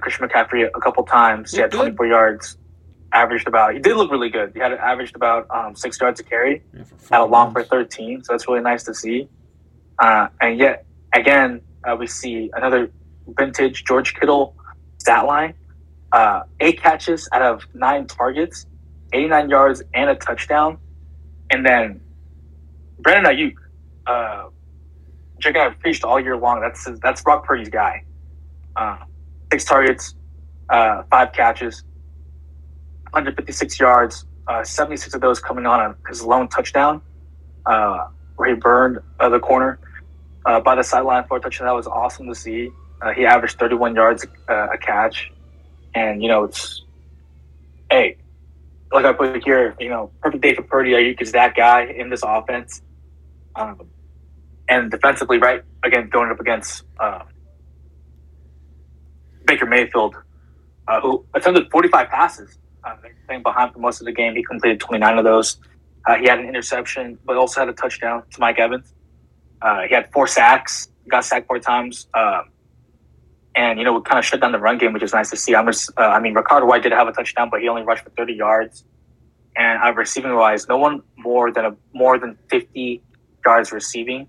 Christian 0.00 0.28
McCaffrey 0.28 0.68
a 0.72 0.80
couple 0.80 1.02
times. 1.04 1.50
He 1.50 1.58
had 1.58 1.72
Looked 1.74 1.96
good. 1.96 1.96
24 1.96 2.06
yards. 2.06 2.58
Averaged 3.12 3.48
about. 3.48 3.72
He 3.72 3.80
did 3.80 3.96
look 3.96 4.10
really 4.10 4.28
good. 4.28 4.52
He 4.52 4.60
had 4.60 4.72
averaged 4.72 5.16
about 5.16 5.46
um, 5.50 5.74
six 5.74 5.98
yards 6.00 6.20
a 6.20 6.22
carry 6.24 6.62
Yeah, 6.74 6.84
had 7.10 7.20
a 7.22 7.24
long 7.24 7.52
for 7.52 7.62
13, 7.64 8.22
so 8.24 8.32
that's 8.32 8.46
really 8.46 8.60
nice 8.60 8.82
to 8.84 8.94
see. 8.94 9.28
Uh, 9.98 10.28
and 10.40 10.58
yet, 10.58 10.84
again, 11.14 11.60
uh, 11.84 11.96
we 11.96 12.06
see 12.06 12.50
another 12.54 12.90
vintage 13.38 13.84
George 13.84 14.14
Kittle 14.14 14.54
stat 14.98 15.24
line. 15.24 15.54
Uh, 16.12 16.42
eight 16.60 16.80
catches 16.82 17.28
out 17.32 17.42
of 17.42 17.66
nine 17.74 18.06
targets, 18.06 18.66
89 19.12 19.48
yards 19.50 19.82
and 19.94 20.10
a 20.10 20.14
touchdown. 20.14 20.78
And 21.50 21.64
then 21.64 22.00
Brandon 22.98 23.32
Aiyuk, 23.32 23.54
Jake 25.38 25.54
and 25.54 25.58
I 25.58 25.64
have 25.64 25.78
preached 25.80 26.04
all 26.04 26.20
year 26.20 26.36
long. 26.36 26.60
That's 26.60 26.88
that's 27.02 27.22
Brock 27.22 27.44
Purdy's 27.44 27.68
guy. 27.68 28.04
Uh, 28.74 28.98
six 29.52 29.64
targets, 29.64 30.14
uh, 30.68 31.02
five 31.10 31.32
catches, 31.32 31.82
156 33.10 33.80
yards, 33.80 34.26
uh, 34.48 34.64
76 34.64 35.14
of 35.14 35.20
those 35.20 35.40
coming 35.40 35.66
on 35.66 35.94
his 36.08 36.22
lone 36.22 36.48
touchdown, 36.48 37.00
uh, 37.66 38.08
where 38.36 38.50
he 38.50 38.54
burned 38.54 38.98
uh, 39.20 39.28
the 39.28 39.40
corner 39.40 39.78
uh, 40.46 40.60
by 40.60 40.74
the 40.74 40.82
sideline 40.82 41.24
for 41.26 41.38
a 41.38 41.40
touchdown. 41.40 41.66
That 41.66 41.74
was 41.74 41.86
awesome 41.86 42.26
to 42.28 42.34
see. 42.34 42.70
He 43.14 43.24
averaged 43.24 43.58
31 43.58 43.94
yards 43.94 44.26
a 44.48 44.78
catch, 44.78 45.30
and 45.94 46.22
you 46.22 46.28
know 46.28 46.44
it's 46.44 46.82
hey, 47.90 48.16
like 48.92 49.04
I 49.04 49.12
put 49.12 49.44
here, 49.44 49.74
you 49.78 49.88
know, 49.88 50.10
perfect 50.20 50.42
day 50.42 50.54
for 50.54 50.62
Purdy. 50.62 50.92
Aiyuk 50.92 51.30
that 51.32 51.54
guy 51.54 51.84
in 51.84 52.10
this 52.10 52.22
offense, 52.24 52.82
um, 53.54 53.88
and 54.68 54.90
defensively, 54.90 55.38
right 55.38 55.62
again 55.84 56.08
going 56.08 56.30
up 56.30 56.40
against 56.40 56.84
uh, 57.00 57.22
Baker 59.46 59.66
Mayfield, 59.66 60.16
uh, 60.88 61.00
who 61.00 61.24
attempted 61.34 61.70
45 61.70 62.08
passes 62.08 62.58
uh, 62.84 62.96
staying 63.24 63.42
behind 63.42 63.72
for 63.72 63.78
most 63.78 64.00
of 64.00 64.06
the 64.06 64.12
game. 64.12 64.34
He 64.34 64.42
completed 64.42 64.80
29 64.80 65.18
of 65.18 65.24
those. 65.24 65.58
Uh, 66.06 66.16
he 66.16 66.28
had 66.28 66.38
an 66.38 66.46
interception, 66.46 67.18
but 67.24 67.36
also 67.36 67.60
had 67.60 67.68
a 67.68 67.72
touchdown 67.72 68.22
to 68.30 68.40
Mike 68.40 68.58
Evans. 68.58 68.92
Uh, 69.60 69.82
he 69.88 69.94
had 69.94 70.10
four 70.12 70.26
sacks, 70.26 70.88
got 71.08 71.24
sacked 71.24 71.46
four 71.46 71.58
times, 71.58 72.06
uh, 72.14 72.42
and 73.56 73.78
you 73.78 73.84
know, 73.84 73.94
we 73.94 74.02
kind 74.02 74.18
of 74.18 74.24
shut 74.24 74.40
down 74.40 74.52
the 74.52 74.58
run 74.58 74.78
game, 74.78 74.92
which 74.92 75.02
is 75.02 75.12
nice 75.12 75.30
to 75.30 75.36
see. 75.36 75.54
I'm 75.54 75.66
just, 75.66 75.90
uh, 75.96 76.02
I 76.02 76.20
mean, 76.20 76.34
Rachaad 76.34 76.66
White 76.66 76.82
did 76.82 76.92
have 76.92 77.08
a 77.08 77.12
touchdown, 77.12 77.48
but 77.50 77.60
he 77.60 77.68
only 77.68 77.82
rushed 77.82 78.04
for 78.04 78.10
30 78.10 78.34
yards. 78.34 78.84
And 79.56 79.82
uh, 79.82 79.92
receiving 79.94 80.34
wise, 80.34 80.68
no 80.68 80.76
one 80.76 81.02
more 81.16 81.50
than 81.50 81.64
a 81.64 81.76
more 81.94 82.18
than 82.18 82.36
50 82.50 83.02
yards 83.44 83.72
receiving. 83.72 84.28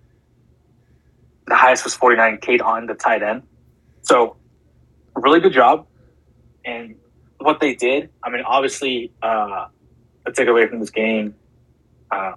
The 1.47 1.55
highest 1.55 1.83
was 1.83 1.95
49. 1.95 2.39
Cade 2.39 2.61
Otton 2.61 2.87
the 2.87 2.93
tight 2.93 3.23
end. 3.23 3.43
So, 4.01 4.35
really 5.15 5.39
good 5.39 5.53
job. 5.53 5.87
And 6.65 6.95
what 7.39 7.59
they 7.59 7.75
did, 7.75 8.09
I 8.23 8.29
mean, 8.29 8.43
obviously, 8.45 9.11
uh, 9.21 9.67
a 10.25 10.31
takeaway 10.31 10.69
from 10.69 10.79
this 10.79 10.89
game 10.89 11.35
uh, 12.11 12.33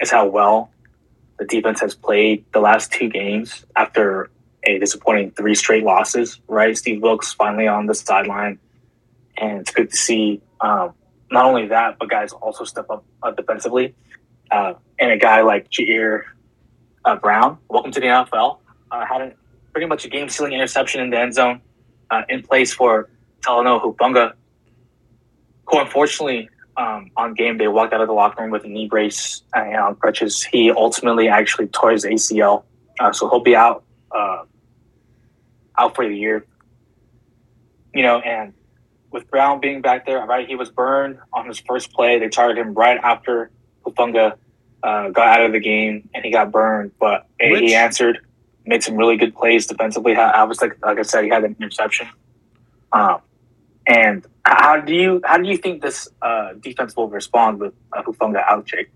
is 0.00 0.10
how 0.10 0.26
well 0.26 0.70
the 1.38 1.44
defense 1.44 1.80
has 1.80 1.94
played 1.94 2.44
the 2.52 2.60
last 2.60 2.92
two 2.92 3.08
games 3.08 3.64
after 3.76 4.30
a 4.64 4.78
disappointing 4.78 5.32
three 5.32 5.54
straight 5.54 5.84
losses, 5.84 6.40
right? 6.46 6.76
Steve 6.76 7.02
Wilks 7.02 7.32
finally 7.32 7.66
on 7.66 7.86
the 7.86 7.94
sideline 7.94 8.58
and 9.36 9.60
it's 9.60 9.72
good 9.72 9.90
to 9.90 9.96
see 9.96 10.40
um, 10.60 10.94
not 11.30 11.46
only 11.46 11.66
that, 11.68 11.98
but 11.98 12.08
guys 12.08 12.32
also 12.32 12.64
step 12.64 12.88
up 12.90 13.04
uh, 13.22 13.30
defensively. 13.32 13.94
Uh, 14.50 14.74
and 14.98 15.10
a 15.10 15.16
guy 15.16 15.40
like 15.40 15.70
Ji'Ayir 15.70 16.22
uh, 17.04 17.16
Brown, 17.16 17.58
welcome 17.68 17.90
to 17.92 18.00
the 18.00 18.06
NFL, 18.06 18.58
uh, 18.90 19.06
had 19.06 19.22
a, 19.22 19.32
pretty 19.72 19.86
much 19.86 20.04
a 20.04 20.08
game 20.08 20.28
sealing 20.28 20.52
interception 20.52 21.00
in 21.00 21.10
the 21.10 21.18
end 21.18 21.34
zone 21.34 21.60
uh, 22.10 22.22
in 22.28 22.42
place 22.42 22.72
for 22.72 23.08
Talanoa 23.40 23.82
Hufanga, 23.82 24.34
who 25.66 25.80
unfortunately 25.80 26.48
um, 26.76 27.10
on 27.16 27.34
game 27.34 27.58
day 27.58 27.68
walked 27.68 27.92
out 27.92 28.00
of 28.00 28.08
the 28.08 28.14
locker 28.14 28.42
room 28.42 28.50
with 28.50 28.64
a 28.64 28.68
knee 28.68 28.88
brace 28.88 29.42
and 29.54 29.76
on 29.76 29.96
crutches. 29.96 30.42
He 30.42 30.70
ultimately 30.70 31.28
actually 31.28 31.66
tore 31.68 31.90
his 31.90 32.04
ACL, 32.04 32.64
uh, 33.00 33.12
so 33.12 33.28
he'll 33.28 33.40
be 33.40 33.56
out 33.56 33.84
uh, 34.10 34.44
out 35.78 35.94
for 35.94 36.06
the 36.06 36.14
year. 36.14 36.46
You 37.94 38.02
know, 38.02 38.20
and 38.20 38.54
with 39.10 39.28
Brown 39.30 39.60
being 39.60 39.82
back 39.82 40.06
there, 40.06 40.24
right, 40.24 40.48
he 40.48 40.56
was 40.56 40.70
burned 40.70 41.18
on 41.32 41.46
his 41.46 41.58
first 41.58 41.92
play. 41.92 42.18
They 42.18 42.28
targeted 42.28 42.66
him 42.66 42.74
right 42.74 42.98
after 43.02 43.50
Hufanga 43.84 44.36
uh, 44.82 45.08
got 45.10 45.40
out 45.40 45.46
of 45.46 45.52
the 45.52 45.60
game, 45.60 46.08
and 46.14 46.24
he 46.24 46.30
got 46.30 46.50
burned. 46.50 46.92
But 46.98 47.26
Which? 47.40 47.60
he 47.60 47.74
answered, 47.74 48.18
made 48.66 48.82
some 48.82 48.96
really 48.96 49.16
good 49.16 49.34
plays 49.34 49.66
defensively. 49.66 50.16
I 50.16 50.44
was 50.44 50.60
like, 50.60 50.76
like 50.84 50.98
I 50.98 51.02
said, 51.02 51.24
he 51.24 51.30
had 51.30 51.44
an 51.44 51.56
interception. 51.58 52.08
Um, 52.92 53.20
and 53.86 54.26
how 54.44 54.80
do 54.80 54.94
you 54.94 55.20
how 55.24 55.38
do 55.38 55.48
you 55.48 55.56
think 55.56 55.82
this 55.82 56.08
uh, 56.20 56.52
defense 56.60 56.96
will 56.96 57.08
respond 57.08 57.60
with 57.60 57.74
uh, 57.92 58.02
Hufanga 58.02 58.42
out, 58.48 58.66
Jake? 58.66 58.90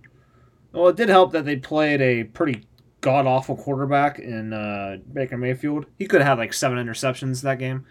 Well, 0.72 0.88
it 0.88 0.96
did 0.96 1.08
help 1.08 1.32
that 1.32 1.44
they 1.44 1.56
played 1.56 2.00
a 2.00 2.24
pretty 2.24 2.64
god 3.00 3.26
awful 3.26 3.56
quarterback 3.56 4.18
in 4.18 4.52
uh, 4.52 4.98
Baker 5.12 5.36
Mayfield. 5.36 5.86
He 5.98 6.06
could 6.06 6.20
have 6.20 6.28
had 6.28 6.38
like 6.38 6.52
seven 6.52 6.78
interceptions 6.78 7.42
that 7.42 7.58
game, 7.58 7.86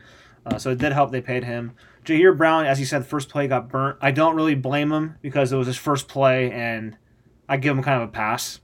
uh, 0.46 0.58
so 0.58 0.72
it 0.72 0.78
did 0.78 0.94
help 0.94 1.12
they 1.12 1.22
paid 1.22 1.44
him. 1.44 1.74
Ji'Ayir 2.06 2.38
Brown, 2.38 2.66
as 2.66 2.80
you 2.80 2.86
said, 2.86 3.02
the 3.02 3.06
first 3.08 3.30
play 3.30 3.48
got 3.48 3.68
burnt. 3.68 3.98
I 4.00 4.12
don't 4.12 4.36
really 4.36 4.56
blame 4.56 4.92
him 4.92 5.16
because 5.22 5.52
it 5.52 5.58
was 5.58 5.68
his 5.68 5.78
first 5.78 6.08
play, 6.08 6.52
and 6.52 6.98
I 7.48 7.58
give 7.58 7.76
him 7.76 7.84
kind 7.84 8.02
of 8.02 8.10
a 8.10 8.12
pass 8.12 8.60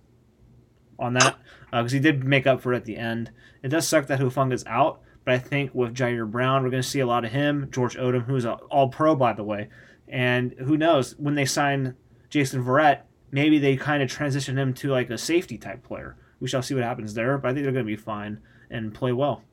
on 0.98 1.14
that 1.14 1.38
because 1.72 1.94
uh, 1.94 1.96
he 1.96 2.00
did 2.00 2.24
make 2.24 2.48
up 2.48 2.62
for 2.62 2.74
it 2.74 2.78
at 2.78 2.86
the 2.86 2.98
end. 2.98 3.32
It 3.64 3.70
does 3.70 3.88
suck 3.88 4.08
that 4.08 4.20
Hufanga's 4.20 4.64
out, 4.66 5.02
but 5.24 5.34
I 5.34 5.38
think 5.38 5.74
with 5.74 5.96
Ji'Ayir 5.96 6.30
Brown, 6.30 6.64
we're 6.64 6.70
going 6.70 6.84
to 6.84 6.88
see 6.88 7.00
a 7.00 7.06
lot 7.06 7.26
of 7.26 7.32
him. 7.32 7.70
George 7.72 7.96
Odum, 7.96 8.24
who's 8.24 8.46
all 8.46 8.90
pro, 8.90 9.16
by 9.16 9.34
the 9.34 9.44
way. 9.44 9.70
And 10.08 10.54
who 10.54 10.78
knows, 10.78 11.16
when 11.18 11.36
they 11.36 11.46
sign 11.46 11.96
Jason 12.30 12.64
Verrett, 12.64 13.02
maybe 13.32 13.60
they 13.60 13.78
kind 13.78 14.04
of 14.04 14.10
transition 14.10 14.58
him 14.58 14.74
to 14.76 14.90
like 14.90 15.10
a 15.10 15.18
safety 15.18 15.58
type 15.58 15.84
player. 15.84 16.18
We 16.40 16.48
shall 16.48 16.62
see 16.62 16.74
what 16.74 16.84
happens 16.84 17.14
there, 17.14 17.38
but 17.38 17.50
I 17.50 17.54
think 17.54 17.64
they're 17.64 17.74
going 17.74 17.86
to 17.86 17.92
be 17.92 17.96
fine 17.96 18.42
and 18.70 18.94
play 18.94 19.12
well. 19.12 19.44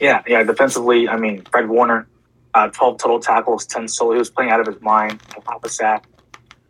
Yeah, 0.00 0.22
yeah. 0.26 0.42
Defensively, 0.42 1.08
I 1.08 1.16
mean, 1.16 1.44
Fred 1.50 1.68
Warner, 1.68 2.08
uh, 2.54 2.68
12 2.68 2.98
total 2.98 3.20
tackles, 3.20 3.64
10 3.66 3.86
solo. 3.86 4.12
He 4.12 4.18
was 4.18 4.30
playing 4.30 4.50
out 4.50 4.60
of 4.60 4.66
his 4.66 4.82
mind. 4.82 5.22
Papa 5.44 5.68
sack 5.68 6.06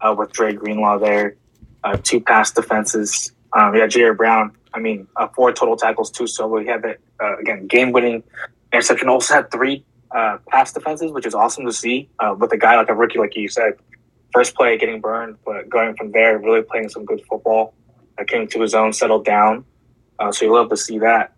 uh, 0.04 0.14
with 0.16 0.32
Dre 0.32 0.52
Greenlaw 0.52 0.98
there. 0.98 1.36
Uh, 1.82 1.96
two 2.02 2.20
pass 2.20 2.52
defenses. 2.52 3.32
Um, 3.52 3.74
yeah, 3.74 3.86
Ji'Ayir 3.86 4.16
Brown, 4.16 4.56
I 4.72 4.80
mean, 4.80 5.06
uh, 5.16 5.28
four 5.28 5.52
total 5.52 5.76
tackles, 5.76 6.10
two 6.10 6.26
solo. 6.26 6.58
He 6.58 6.66
had 6.66 6.82
that 6.82 6.98
uh, 7.20 7.36
again 7.38 7.66
game 7.66 7.92
winning 7.92 8.22
interception. 8.72 9.08
Also 9.08 9.34
had 9.34 9.50
three 9.50 9.84
uh, 10.10 10.38
pass 10.48 10.72
defenses, 10.72 11.12
which 11.12 11.26
is 11.26 11.34
awesome 11.34 11.64
to 11.66 11.72
see 11.72 12.08
uh, 12.18 12.34
with 12.38 12.52
a 12.52 12.58
guy 12.58 12.76
like 12.76 12.88
a 12.88 12.94
rookie, 12.94 13.18
like 13.18 13.36
you 13.36 13.48
said. 13.48 13.74
First 14.32 14.54
play 14.54 14.76
getting 14.76 15.00
burned, 15.00 15.36
but 15.44 15.68
going 15.68 15.94
from 15.94 16.10
there, 16.12 16.38
really 16.38 16.62
playing 16.62 16.88
some 16.88 17.04
good 17.04 17.22
football. 17.28 17.74
Came 18.28 18.46
to 18.48 18.60
his 18.60 18.74
own, 18.74 18.92
settled 18.92 19.24
down. 19.24 19.64
So 20.30 20.44
you 20.44 20.52
love 20.54 20.70
to 20.70 20.76
see 20.76 21.00
that. 21.00 21.34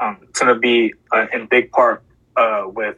Um, 0.00 0.18
it's 0.22 0.40
going 0.40 0.52
to 0.52 0.58
be 0.58 0.92
in 1.32 1.46
big 1.46 1.70
part 1.70 2.02
with 2.66 2.96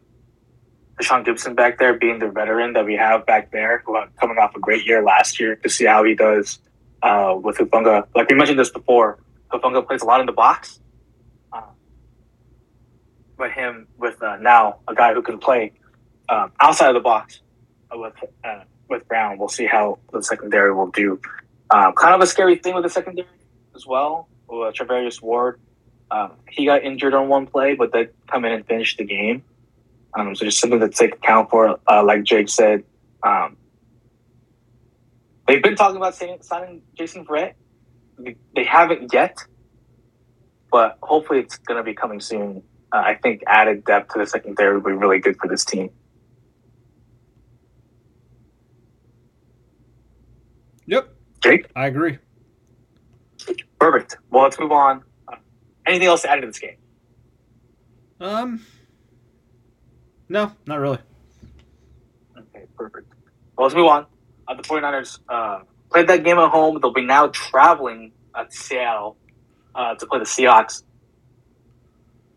Tashaun 1.00 1.24
Gipson 1.24 1.54
back 1.54 1.78
there 1.78 1.94
being 1.94 2.18
the 2.18 2.28
veteran 2.28 2.72
that 2.72 2.84
we 2.84 2.94
have 2.94 3.24
back 3.26 3.50
there, 3.52 3.82
coming 4.20 4.38
off 4.38 4.54
a 4.56 4.60
great 4.60 4.86
year 4.86 5.02
last 5.02 5.38
year 5.38 5.56
to 5.56 5.68
see 5.68 5.84
how 5.84 6.04
he 6.04 6.14
does 6.14 6.58
with 7.02 7.56
Hufanga. 7.58 8.06
Like 8.14 8.28
we 8.28 8.36
mentioned 8.36 8.58
this 8.58 8.70
before, 8.70 9.18
Hufanga 9.52 9.86
plays 9.86 10.02
a 10.02 10.04
lot 10.04 10.20
in 10.20 10.26
the 10.26 10.32
box. 10.32 10.80
Uh, 11.52 11.62
but 13.36 13.52
him 13.52 13.86
with 13.96 14.22
uh, 14.22 14.36
now 14.36 14.80
a 14.88 14.94
guy 14.94 15.14
who 15.14 15.22
can 15.22 15.38
play 15.38 15.72
um, 16.28 16.52
outside 16.60 16.88
of 16.88 16.94
the 16.94 17.00
box 17.00 17.40
with 17.92 18.14
uh, 18.44 18.60
with 18.88 19.06
Brown, 19.06 19.38
we'll 19.38 19.48
see 19.48 19.66
how 19.66 19.98
the 20.12 20.22
secondary 20.22 20.72
will 20.74 20.90
do. 20.90 21.20
Um, 21.70 21.92
kind 21.92 22.14
of 22.14 22.20
a 22.20 22.26
scary 22.26 22.56
thing 22.56 22.74
with 22.74 22.84
the 22.84 22.90
secondary 22.90 23.28
as 23.74 23.86
well. 23.86 24.28
With 24.48 25.22
Ward, 25.22 25.60
um, 26.10 26.32
he 26.48 26.64
got 26.64 26.82
injured 26.82 27.12
on 27.12 27.28
one 27.28 27.46
play, 27.46 27.74
but 27.74 27.92
they 27.92 28.08
come 28.26 28.46
in 28.46 28.52
and 28.52 28.66
finish 28.66 28.96
the 28.96 29.04
game. 29.04 29.44
Um, 30.14 30.34
so 30.34 30.44
just 30.44 30.60
something 30.60 30.80
to 30.80 30.88
take 30.88 31.14
account 31.14 31.50
for. 31.50 31.78
Uh, 31.88 32.02
like 32.04 32.24
Jake 32.24 32.48
said, 32.48 32.84
um, 33.22 33.56
they've 35.46 35.62
been 35.62 35.76
talking 35.76 35.96
about 35.96 36.14
signing, 36.14 36.42
signing 36.42 36.82
Jason 36.94 37.24
Verrett 37.24 37.54
they 38.54 38.64
haven't 38.64 39.12
yet, 39.12 39.36
but 40.70 40.98
hopefully 41.02 41.40
it's 41.40 41.58
going 41.58 41.76
to 41.76 41.82
be 41.82 41.94
coming 41.94 42.20
soon. 42.20 42.62
Uh, 42.92 42.98
I 42.98 43.14
think 43.14 43.42
added 43.46 43.84
depth 43.84 44.12
to 44.14 44.18
the 44.20 44.26
secondary 44.26 44.78
would 44.78 44.84
be 44.84 44.92
really 44.92 45.20
good 45.20 45.36
for 45.38 45.48
this 45.48 45.64
team. 45.64 45.90
Yep. 50.86 51.14
Jake? 51.42 51.70
I 51.76 51.86
agree. 51.86 52.18
Perfect. 53.78 54.16
Well, 54.30 54.44
let's 54.44 54.58
move 54.58 54.72
on. 54.72 55.02
Uh, 55.28 55.36
anything 55.86 56.08
else 56.08 56.22
to 56.22 56.30
add 56.30 56.40
to 56.40 56.46
this 56.46 56.58
game? 56.58 56.76
Um, 58.20 58.64
no, 60.28 60.52
not 60.66 60.78
really. 60.78 60.98
Okay, 62.36 62.66
perfect. 62.76 63.12
Well, 63.56 63.66
let's 63.66 63.74
move 63.74 63.86
on. 63.86 64.06
Uh, 64.46 64.54
the 64.54 64.62
49ers 64.62 65.18
uh, 65.28 65.60
played 65.90 66.08
that 66.08 66.24
game 66.24 66.38
at 66.38 66.50
home. 66.50 66.78
They'll 66.80 66.92
be 66.92 67.04
now 67.04 67.28
traveling 67.28 68.12
uh, 68.34 68.44
to 68.44 68.52
Seattle 68.52 69.16
uh, 69.74 69.94
to 69.94 70.06
play 70.06 70.18
the 70.18 70.24
Seahawks, 70.24 70.82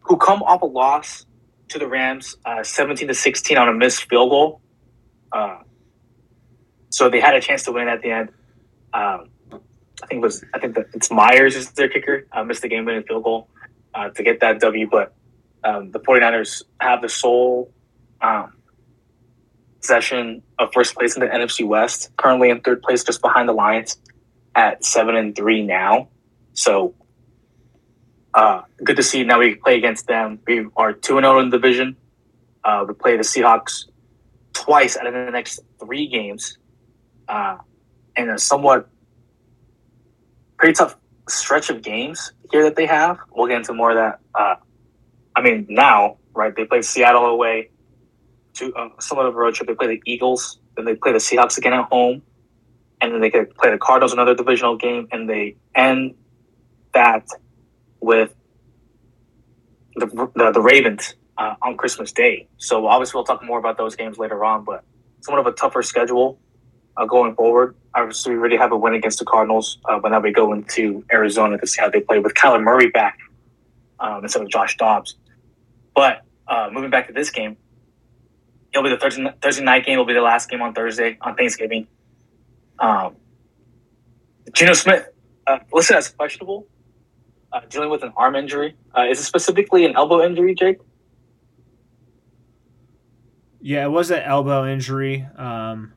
who 0.02 0.18
come 0.18 0.42
off 0.44 0.62
a 0.62 0.66
loss 0.66 1.26
to 1.70 1.80
the 1.80 1.88
Rams, 1.88 2.36
uh, 2.46 2.64
seventeen 2.64 3.08
to 3.08 3.14
sixteen 3.14 3.58
on 3.58 3.70
a 3.70 3.74
missed 3.74 4.10
field 4.10 4.30
goal. 4.30 4.62
Uh, 5.32 5.60
so 6.90 7.10
they 7.10 7.22
had 7.22 7.36
a 7.36 7.42
chance 7.42 7.64
to 7.64 7.72
win 7.72 7.88
at 7.88 8.02
the 8.02 8.12
end. 8.12 8.30
Um, 8.94 9.30
I 10.04 10.08
think 10.08 10.22
was 10.22 10.44
I 10.54 10.60
think 10.60 10.76
that 10.76 10.88
it's 10.94 11.10
Myers 11.12 11.56
is 11.56 11.72
their 11.72 11.88
kicker. 11.88 12.26
Missed 12.46 12.62
the 12.62 12.68
game 12.68 12.86
winning 12.86 13.04
field 13.04 13.24
goal 13.24 13.48
to 14.16 14.24
get 14.24 14.42
that 14.42 14.60
W, 14.60 14.90
but 14.90 15.14
um, 15.64 15.92
the 15.92 16.00
49ers 16.00 16.64
have 16.80 17.02
the 17.02 17.10
sole 17.10 17.72
um, 18.22 18.54
possession 19.80 20.44
of 20.60 20.72
first 20.74 20.96
place 20.96 21.16
in 21.16 21.22
the 21.22 21.28
NFC 21.28 21.66
West. 21.66 22.10
Currently 22.18 22.50
in 22.50 22.62
third 22.62 22.82
place, 22.82 23.04
just 23.04 23.22
behind 23.22 23.50
the 23.50 23.54
Lions 23.54 23.98
at 24.56 24.84
seven 24.84 25.16
and 25.16 25.36
three 25.36 25.64
now. 25.64 26.10
So 26.54 26.94
uh, 28.34 28.62
good 28.84 28.98
to 28.98 29.04
see. 29.04 29.24
Now 29.24 29.40
we 29.40 29.56
play 29.56 29.78
against 29.78 30.08
them. 30.08 30.40
We 30.46 30.68
are 30.76 30.94
two 30.94 31.18
and 31.18 31.26
zero 31.26 31.38
oh 31.38 31.40
in 31.40 31.50
the 31.50 31.58
division. 31.58 31.98
Uh, 32.64 32.86
we 32.88 32.94
play 32.94 33.18
the 33.18 33.24
Seahawks 33.24 33.86
twice 34.54 34.98
out 34.98 35.08
of 35.08 35.14
the 35.14 35.32
next 35.32 35.62
three 35.80 36.08
games, 36.08 36.58
uh, 37.28 37.58
and 38.16 38.30
a 38.30 38.38
somewhat 38.38 38.88
pretty 40.58 40.74
tough 40.74 40.96
stretch 41.28 41.70
of 41.70 41.82
games 41.82 42.34
here 42.52 42.64
that 42.64 42.76
they 42.76 42.86
have. 42.86 43.18
We'll 43.32 43.48
get 43.48 43.58
into 43.58 43.74
more 43.74 43.92
of 43.92 43.98
that. 43.98 44.20
Uh, 44.36 44.56
I 45.36 45.42
mean, 45.42 45.66
now 45.70 46.18
right? 46.34 46.56
They 46.56 46.66
play 46.66 46.82
Seattle 46.82 47.26
away, 47.26 47.70
to 48.56 48.74
uh, 48.76 48.90
somewhat 49.00 49.26
of 49.26 49.36
a 49.36 49.38
road 49.38 49.56
trip. 49.56 49.68
They 49.68 49.76
play 49.76 49.88
the 49.88 50.02
Eagles, 50.06 50.60
then 50.76 50.86
they 50.86 50.96
play 50.96 51.12
the 51.12 51.20
Seahawks 51.20 51.58
again 51.58 51.74
at 51.74 51.86
home, 51.86 52.22
and 53.00 53.14
then 53.14 53.22
they 53.22 53.30
could 53.30 53.56
play 53.56 53.72
the 53.72 53.78
Cardinals 53.78 54.14
another 54.14 54.36
divisional 54.36 54.78
game, 54.78 55.08
and 55.12 55.30
they 55.30 55.56
end 55.76 56.16
that 56.94 57.28
with 58.00 58.34
the 59.96 60.06
the, 60.36 60.52
the 60.52 60.62
Ravens 60.62 61.16
uh, 61.38 61.56
on 61.62 61.78
Christmas 61.78 62.12
Day. 62.12 62.48
So 62.58 62.88
obviously 62.88 63.18
we'll 63.18 63.26
talk 63.26 63.44
more 63.44 63.60
about 63.60 63.78
those 63.78 63.96
games 63.96 64.18
later 64.18 64.44
on, 64.44 64.64
but 64.64 64.84
somewhat 65.22 65.40
of 65.40 65.48
a 65.48 65.56
tougher 65.56 65.82
schedule 65.82 66.40
uh, 66.98 67.06
going 67.06 67.36
forward. 67.36 67.76
Obviously, 67.94 68.34
we 68.34 68.40
already 68.40 68.58
have 68.58 68.72
a 68.72 68.78
win 68.78 68.94
against 68.94 69.20
the 69.20 69.26
Cardinals, 69.26 69.78
uh, 69.86 70.00
but 70.00 70.10
now 70.10 70.20
we 70.20 70.32
go 70.32 70.54
into 70.54 71.04
Arizona 71.12 71.58
to 71.58 71.68
see 71.68 71.82
how 71.82 71.90
they 71.90 72.00
play 72.00 72.20
with 72.20 72.34
Kyler 72.34 72.62
Murray 72.64 72.90
back 72.90 73.18
um, 74.00 74.24
instead 74.24 74.42
of 74.42 74.50
Josh 74.50 74.78
Dobbs. 74.78 75.16
But 75.94 76.22
uh, 76.48 76.70
moving 76.72 76.90
back 76.90 77.08
to 77.08 77.14
this 77.14 77.30
game, 77.30 77.58
it'll 78.74 78.84
be 78.84 78.90
the 78.90 78.98
Thursday, 78.98 79.34
Thursday 79.42 79.64
night 79.64 79.86
game. 79.86 79.94
It'll 79.94 80.06
be 80.06 80.14
the 80.14 80.22
last 80.22 80.50
game 80.50 80.62
on 80.62 80.74
Thursday 80.74 81.18
on 81.22 81.36
Thanksgiving. 81.36 81.88
Um, 82.80 83.16
Geno 84.54 84.74
Smith 84.74 85.08
uh, 85.48 85.60
listed 85.72 85.98
as 85.98 86.10
questionable, 86.10 86.68
uh, 87.52 87.62
dealing 87.70 87.90
with 87.90 88.04
an 88.04 88.14
arm 88.16 88.36
injury. 88.36 88.76
Uh, 88.98 89.04
is 89.10 89.20
it 89.20 89.24
specifically 89.24 89.86
an 89.86 89.96
elbow 89.96 90.24
injury, 90.24 90.56
Jake? 90.56 90.80
Yeah, 93.62 93.86
it 93.86 93.90
was 93.90 94.10
an 94.10 94.22
elbow 94.24 94.68
injury. 94.68 95.28
Um, 95.38 95.94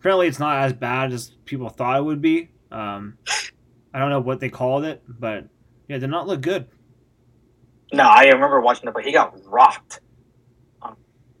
apparently, 0.00 0.28
it's 0.28 0.38
not 0.38 0.62
as 0.62 0.72
bad 0.72 1.12
as 1.12 1.30
people 1.44 1.68
thought 1.68 1.98
it 1.98 2.02
would 2.02 2.22
be. 2.22 2.50
Um, 2.70 3.18
I 3.92 3.98
don't 3.98 4.10
know 4.10 4.20
what 4.20 4.40
they 4.40 4.48
called 4.48 4.84
it, 4.84 5.02
but 5.06 5.46
yeah, 5.88 5.96
it 5.96 5.98
did 6.00 6.10
not 6.10 6.26
look 6.26 6.40
good. 6.40 6.68
No, 7.92 8.04
I 8.04 8.24
remember 8.24 8.60
watching 8.60 8.88
it, 8.88 8.94
but 8.94 9.04
he 9.04 9.12
got 9.12 9.38
rocked 9.44 10.00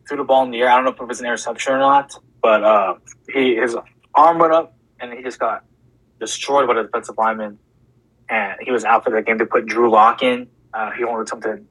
threw 0.08 0.16
the 0.16 0.24
ball 0.24 0.44
in 0.44 0.50
the 0.50 0.60
air. 0.60 0.68
I 0.68 0.76
don't 0.76 0.84
know 0.84 0.92
if 0.92 1.00
it 1.00 1.06
was 1.06 1.20
an 1.20 1.26
interception 1.26 1.74
or 1.74 1.78
not, 1.78 2.14
but 2.42 2.64
uh, 2.64 2.94
he 3.32 3.56
his 3.56 3.76
arm 4.14 4.38
went 4.38 4.52
up 4.52 4.76
and 5.00 5.12
he 5.12 5.22
just 5.22 5.38
got 5.38 5.64
destroyed 6.20 6.66
by 6.66 6.74
the 6.74 6.82
defensive 6.84 7.16
lineman, 7.18 7.58
and 8.28 8.54
he 8.62 8.70
was 8.70 8.84
out 8.84 9.04
for 9.04 9.10
the 9.10 9.22
game. 9.22 9.38
They 9.38 9.44
put 9.44 9.66
Drew 9.66 9.90
Lock 9.90 10.22
in. 10.22 10.48
Uh, 10.72 10.90
he 10.92 11.04
only 11.04 11.22
attempted 11.22 11.66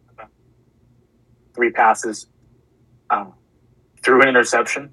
three 1.53 1.71
passes, 1.71 2.27
um, 3.09 3.33
threw 4.03 4.21
an 4.21 4.27
interception 4.27 4.91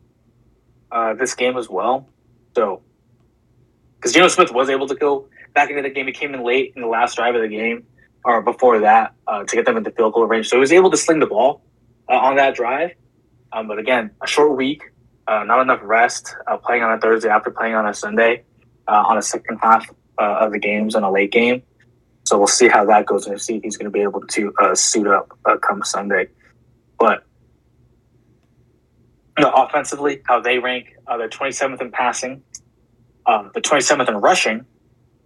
uh, 0.93 1.15
this 1.15 1.35
game 1.35 1.57
as 1.57 1.69
well. 1.69 2.09
So, 2.55 2.83
because 3.97 4.13
Geno 4.13 4.29
Smith 4.29 4.53
was 4.53 4.69
able 4.69 4.87
to 4.87 4.95
go 4.95 5.29
back 5.55 5.71
into 5.71 5.83
the 5.83 5.91
game, 5.91 6.07
he 6.07 6.13
came 6.13 6.35
in 6.35 6.45
late 6.45 6.73
in 6.77 6.83
the 6.83 6.89
last 6.89 7.17
drive 7.17 7.35
of 7.35 7.43
the 7.43 7.49
game 7.49 7.85
or 8.25 8.43
before 8.43 8.81
that 8.81 9.15
uh, 9.27 9.45
to 9.45 9.57
get 9.57 9.65
them 9.65 9.77
into 9.77 9.91
field 9.91 10.13
goal 10.13 10.27
range. 10.27 10.49
So 10.49 10.57
he 10.57 10.61
was 10.61 10.73
able 10.73 10.91
to 10.91 10.97
sling 10.97 11.19
the 11.19 11.27
ball 11.27 11.63
uh, 12.09 12.15
on 12.15 12.37
that 12.37 12.55
drive. 12.55 12.93
Um, 13.52 13.68
but 13.68 13.78
again, 13.78 14.11
a 14.23 14.26
short 14.26 14.56
week, 14.56 14.82
uh, 15.26 15.44
not 15.44 15.61
enough 15.61 15.80
rest, 15.82 16.35
uh, 16.47 16.56
playing 16.56 16.82
on 16.82 16.92
a 16.92 17.00
Thursday 17.00 17.28
after 17.28 17.50
playing 17.50 17.75
on 17.75 17.87
a 17.87 17.94
Sunday 17.94 18.44
uh, 18.88 19.04
on 19.06 19.18
a 19.18 19.23
second 19.23 19.59
half 19.62 19.88
uh, 20.18 20.38
of 20.40 20.52
the 20.52 20.59
games 20.59 20.94
and 20.94 21.04
a 21.04 21.11
late 21.11 21.32
game. 21.32 21.62
So 22.25 22.38
we'll 22.38 22.47
see 22.47 22.68
how 22.68 22.85
that 22.87 23.06
goes 23.06 23.26
and 23.26 23.40
see 23.40 23.56
if 23.56 23.62
he's 23.62 23.76
going 23.76 23.85
to 23.85 23.90
be 23.90 24.00
able 24.00 24.21
to 24.21 24.52
suit 24.75 25.06
up 25.06 25.37
come 25.61 25.82
Sunday. 25.82 26.28
But 26.99 27.25
you 29.37 29.44
know, 29.44 29.52
offensively, 29.52 30.23
how 30.25 30.40
they 30.40 30.59
rank, 30.59 30.94
they're 31.06 31.28
27th 31.28 31.80
in 31.80 31.90
passing, 31.90 32.42
um, 33.26 33.50
the 33.54 33.61
27th 33.61 34.09
in 34.09 34.16
rushing, 34.16 34.64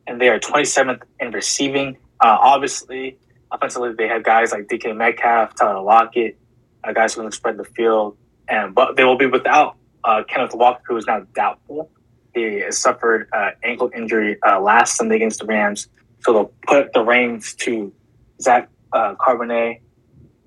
and 0.06 0.20
they 0.20 0.28
are 0.28 0.38
27th 0.38 1.02
in 1.20 1.32
receiving. 1.32 1.98
obviously, 2.20 3.18
offensively, 3.52 3.92
they 3.92 4.08
have 4.08 4.24
guys 4.24 4.52
like 4.52 4.66
DK 4.68 4.96
Metcalf, 4.96 5.54
Tyler 5.54 5.82
Lockett, 5.82 6.38
uh, 6.86 6.92
guys 6.92 7.14
who 7.14 7.22
can 7.22 7.32
spread 7.32 7.56
the 7.56 7.64
field, 7.64 8.16
and 8.48 8.74
but 8.74 8.96
they 8.96 9.04
will 9.04 9.18
be 9.18 9.26
without 9.26 9.76
uh, 10.04 10.22
Kenneth 10.28 10.54
Walker, 10.54 10.82
who 10.86 10.96
is 10.96 11.06
now 11.06 11.20
doubtful. 11.34 11.90
He 12.34 12.62
suffered 12.70 13.28
uh, 13.32 13.50
ankle 13.64 13.90
injury 13.94 14.36
uh, 14.46 14.60
last 14.60 14.96
Sunday 14.96 15.16
against 15.16 15.40
the 15.40 15.46
Rams, 15.46 15.88
so 16.20 16.32
they'll 16.32 16.52
put 16.66 16.92
the 16.92 17.02
reins 17.02 17.54
to 17.56 17.92
Zach 18.40 18.68
uh, 18.92 19.14
Carbonet 19.14 19.80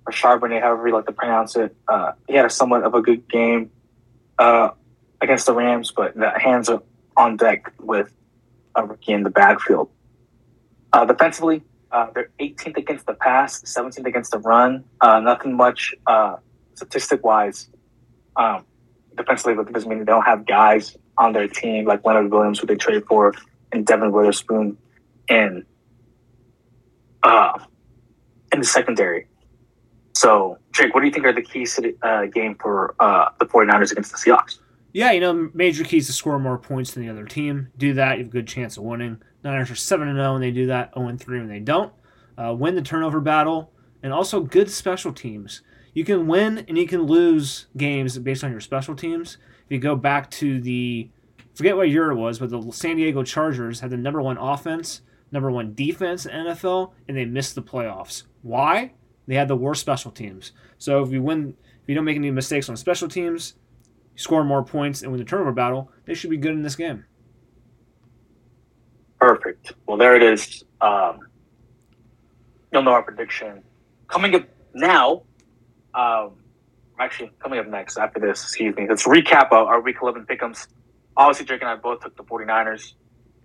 or 0.05 0.13
Charbonnet, 0.13 0.61
however 0.61 0.87
you 0.87 0.93
like 0.93 1.07
to 1.07 1.11
pronounce 1.11 1.55
it. 1.55 1.75
Uh, 1.87 2.11
he 2.27 2.35
had 2.35 2.45
a 2.45 2.49
somewhat 2.49 2.83
of 2.83 2.93
a 2.93 3.01
good 3.01 3.27
game 3.27 3.71
against 5.21 5.45
the 5.47 5.53
Rams, 5.53 5.91
but 5.91 6.15
the 6.15 6.31
hands 6.37 6.69
are 6.69 6.81
on 7.17 7.35
deck 7.35 7.73
with 7.79 8.11
a 8.75 8.85
rookie 8.85 9.11
in 9.11 9.23
the 9.23 9.29
backfield. 9.29 9.89
Defensively, 11.07 11.63
uh, 11.91 12.07
they're 12.13 12.29
18th 12.39 12.77
against 12.77 13.05
the 13.05 13.13
pass, 13.13 13.61
17th 13.61 14.05
against 14.05 14.31
the 14.31 14.39
run. 14.39 14.83
Uh, 15.01 15.19
nothing 15.19 15.55
much 15.55 15.93
uh, 16.07 16.37
statistic 16.75 17.23
wise 17.23 17.69
um, 18.35 18.65
defensively, 19.17 19.55
but 19.55 19.71
doesn't 19.71 19.89
mean 19.89 19.99
they 19.99 20.05
don't 20.05 20.25
have 20.25 20.45
guys 20.45 20.97
on 21.17 21.33
their 21.33 21.47
team 21.47 21.85
like 21.85 22.05
Leonard 22.05 22.31
Williams, 22.31 22.59
who 22.59 22.67
they 22.67 22.75
trade 22.75 23.03
for, 23.07 23.33
and 23.71 23.85
Devon 23.85 24.11
Witherspoon, 24.11 24.77
and 25.29 25.65
uh, 27.23 27.59
in 28.53 28.59
the 28.59 28.65
secondary. 28.65 29.27
So, 30.13 30.57
Jake, 30.73 30.93
what 30.93 31.01
do 31.01 31.07
you 31.07 31.13
think 31.13 31.25
are 31.25 31.33
the 31.33 31.41
keys 31.41 31.75
to 31.75 31.81
the 31.81 31.95
uh, 32.01 32.25
game 32.25 32.55
for 32.55 32.95
uh, 32.99 33.29
the 33.39 33.45
49ers 33.45 33.91
against 33.91 34.11
the 34.11 34.17
Seahawks? 34.17 34.59
Yeah, 34.91 35.11
you 35.11 35.19
know, 35.19 35.49
major 35.53 35.83
keys 35.83 36.07
to 36.07 36.13
score 36.13 36.39
more 36.39 36.57
points 36.57 36.93
than 36.93 37.05
the 37.05 37.09
other 37.09 37.25
team. 37.25 37.69
Do 37.77 37.93
that, 37.93 38.17
you 38.17 38.23
have 38.23 38.27
a 38.27 38.31
good 38.31 38.47
chance 38.47 38.75
of 38.75 38.83
winning. 38.83 39.21
Niners 39.43 39.71
are 39.71 39.75
7 39.75 40.13
0 40.13 40.33
when 40.33 40.41
they 40.41 40.51
do 40.51 40.67
that, 40.67 40.93
0 40.93 41.15
3 41.17 41.39
when 41.39 41.47
they 41.47 41.59
don't. 41.59 41.93
Uh, 42.37 42.53
win 42.53 42.75
the 42.75 42.81
turnover 42.81 43.19
battle, 43.19 43.71
and 44.01 44.13
also 44.13 44.41
good 44.41 44.69
special 44.69 45.11
teams. 45.11 45.61
You 45.93 46.05
can 46.05 46.27
win 46.27 46.59
and 46.67 46.77
you 46.77 46.87
can 46.87 47.03
lose 47.03 47.67
games 47.75 48.17
based 48.19 48.43
on 48.43 48.51
your 48.51 48.61
special 48.61 48.95
teams. 48.95 49.37
If 49.65 49.71
you 49.71 49.79
go 49.79 49.95
back 49.95 50.29
to 50.31 50.61
the, 50.61 51.09
forget 51.53 51.75
what 51.75 51.89
year 51.89 52.11
it 52.11 52.15
was, 52.15 52.39
but 52.39 52.49
the 52.49 52.71
San 52.71 52.97
Diego 52.97 53.23
Chargers 53.23 53.79
had 53.79 53.89
the 53.89 53.97
number 53.97 54.21
one 54.21 54.37
offense, 54.37 55.01
number 55.31 55.51
one 55.51 55.73
defense 55.73 56.25
in 56.25 56.31
NFL, 56.45 56.93
and 57.07 57.17
they 57.17 57.25
missed 57.25 57.55
the 57.55 57.61
playoffs. 57.61 58.23
Why? 58.41 58.93
They 59.27 59.35
had 59.35 59.47
the 59.47 59.55
worst 59.55 59.81
special 59.81 60.11
teams. 60.11 60.53
So 60.77 61.03
if 61.03 61.11
you 61.11 61.21
win, 61.21 61.55
if 61.83 61.87
you 61.89 61.95
don't 61.95 62.05
make 62.05 62.15
any 62.15 62.31
mistakes 62.31 62.69
on 62.69 62.77
special 62.77 63.07
teams, 63.07 63.55
score 64.15 64.43
more 64.43 64.63
points 64.63 65.01
and 65.01 65.11
win 65.11 65.19
the 65.19 65.25
turnover 65.25 65.51
battle, 65.51 65.91
they 66.05 66.13
should 66.13 66.29
be 66.29 66.37
good 66.37 66.53
in 66.53 66.61
this 66.61 66.75
game. 66.75 67.05
Perfect. 69.19 69.73
Well, 69.85 69.97
there 69.97 70.15
it 70.15 70.23
is. 70.23 70.63
Um, 70.79 71.19
you'll 72.71 72.83
know 72.83 72.91
our 72.91 73.03
prediction. 73.03 73.63
Coming 74.07 74.33
up 74.35 74.47
now, 74.73 75.23
um, 75.93 76.31
actually, 76.99 77.31
coming 77.39 77.59
up 77.59 77.67
next 77.67 77.97
after 77.97 78.19
this, 78.19 78.41
excuse 78.43 78.75
me, 78.75 78.87
let's 78.87 79.05
recap 79.05 79.51
our 79.51 79.81
Week 79.81 79.97
11 80.01 80.25
pick'ems. 80.25 80.67
Obviously, 81.17 81.45
Drake 81.45 81.61
and 81.61 81.69
I 81.69 81.75
both 81.75 82.01
took 82.01 82.15
the 82.15 82.23
49ers 82.23 82.93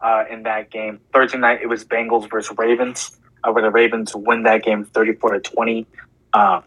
uh, 0.00 0.24
in 0.30 0.44
that 0.44 0.70
game. 0.70 1.00
Thursday 1.12 1.38
night, 1.38 1.60
it 1.62 1.66
was 1.66 1.84
Bengals 1.84 2.30
versus 2.30 2.56
Ravens, 2.56 3.18
uh, 3.42 3.50
where 3.50 3.62
the 3.62 3.70
Ravens 3.70 4.14
win 4.14 4.44
that 4.44 4.62
game 4.62 4.84
34 4.84 5.32
to 5.32 5.40
20. 5.40 5.86
Uh, 6.32 6.60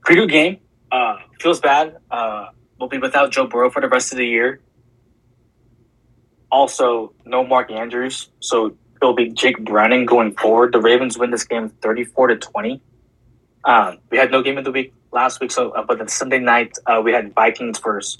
pretty 0.00 0.22
good 0.22 0.30
game. 0.30 0.58
Uh, 0.90 1.16
feels 1.40 1.60
bad. 1.60 1.96
Uh, 2.10 2.46
we'll 2.78 2.88
be 2.88 2.98
without 2.98 3.30
Joe 3.30 3.46
Burrow 3.46 3.70
for 3.70 3.82
the 3.82 3.88
rest 3.88 4.12
of 4.12 4.18
the 4.18 4.26
year. 4.26 4.60
Also, 6.50 7.12
no 7.24 7.44
Mark 7.44 7.70
Andrews, 7.70 8.28
so 8.40 8.76
it'll 9.02 9.14
be 9.14 9.28
Jake 9.30 9.58
Browning 9.64 10.06
going 10.06 10.34
forward. 10.34 10.72
The 10.72 10.80
Ravens 10.80 11.18
win 11.18 11.30
this 11.30 11.44
game 11.44 11.70
34 11.82 12.28
to 12.28 12.36
20. 12.36 12.80
Um, 13.64 13.98
we 14.10 14.18
had 14.18 14.30
no 14.30 14.42
game 14.42 14.58
of 14.58 14.64
the 14.64 14.70
week 14.70 14.92
last 15.12 15.40
week, 15.40 15.50
so 15.50 15.70
uh, 15.70 15.82
but 15.82 15.98
then 15.98 16.08
Sunday 16.08 16.38
night 16.38 16.72
uh, 16.86 17.00
we 17.04 17.12
had 17.12 17.34
Vikings 17.34 17.80
versus 17.80 18.18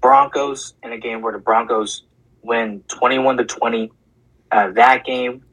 Broncos 0.00 0.74
in 0.82 0.92
a 0.92 0.98
game 0.98 1.22
where 1.22 1.32
the 1.32 1.38
Broncos 1.38 2.04
win 2.42 2.82
21 2.88 3.38
to 3.38 3.44
20. 3.44 3.90
Uh, 4.52 4.70
that 4.72 5.04
game, 5.04 5.44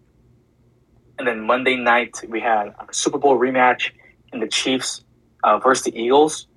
and 1.18 1.28
then 1.28 1.42
Monday 1.42 1.76
night 1.76 2.18
we 2.28 2.42
had 2.42 2.68
a 2.68 2.94
Super 2.94 3.18
Bowl 3.18 3.38
rematch 3.40 3.92
in 4.34 4.40
the 4.40 4.48
Chiefs 4.48 5.04
uh, 5.44 5.58
versus 5.60 5.86
the 5.86 5.98
Eagles. 5.98 6.48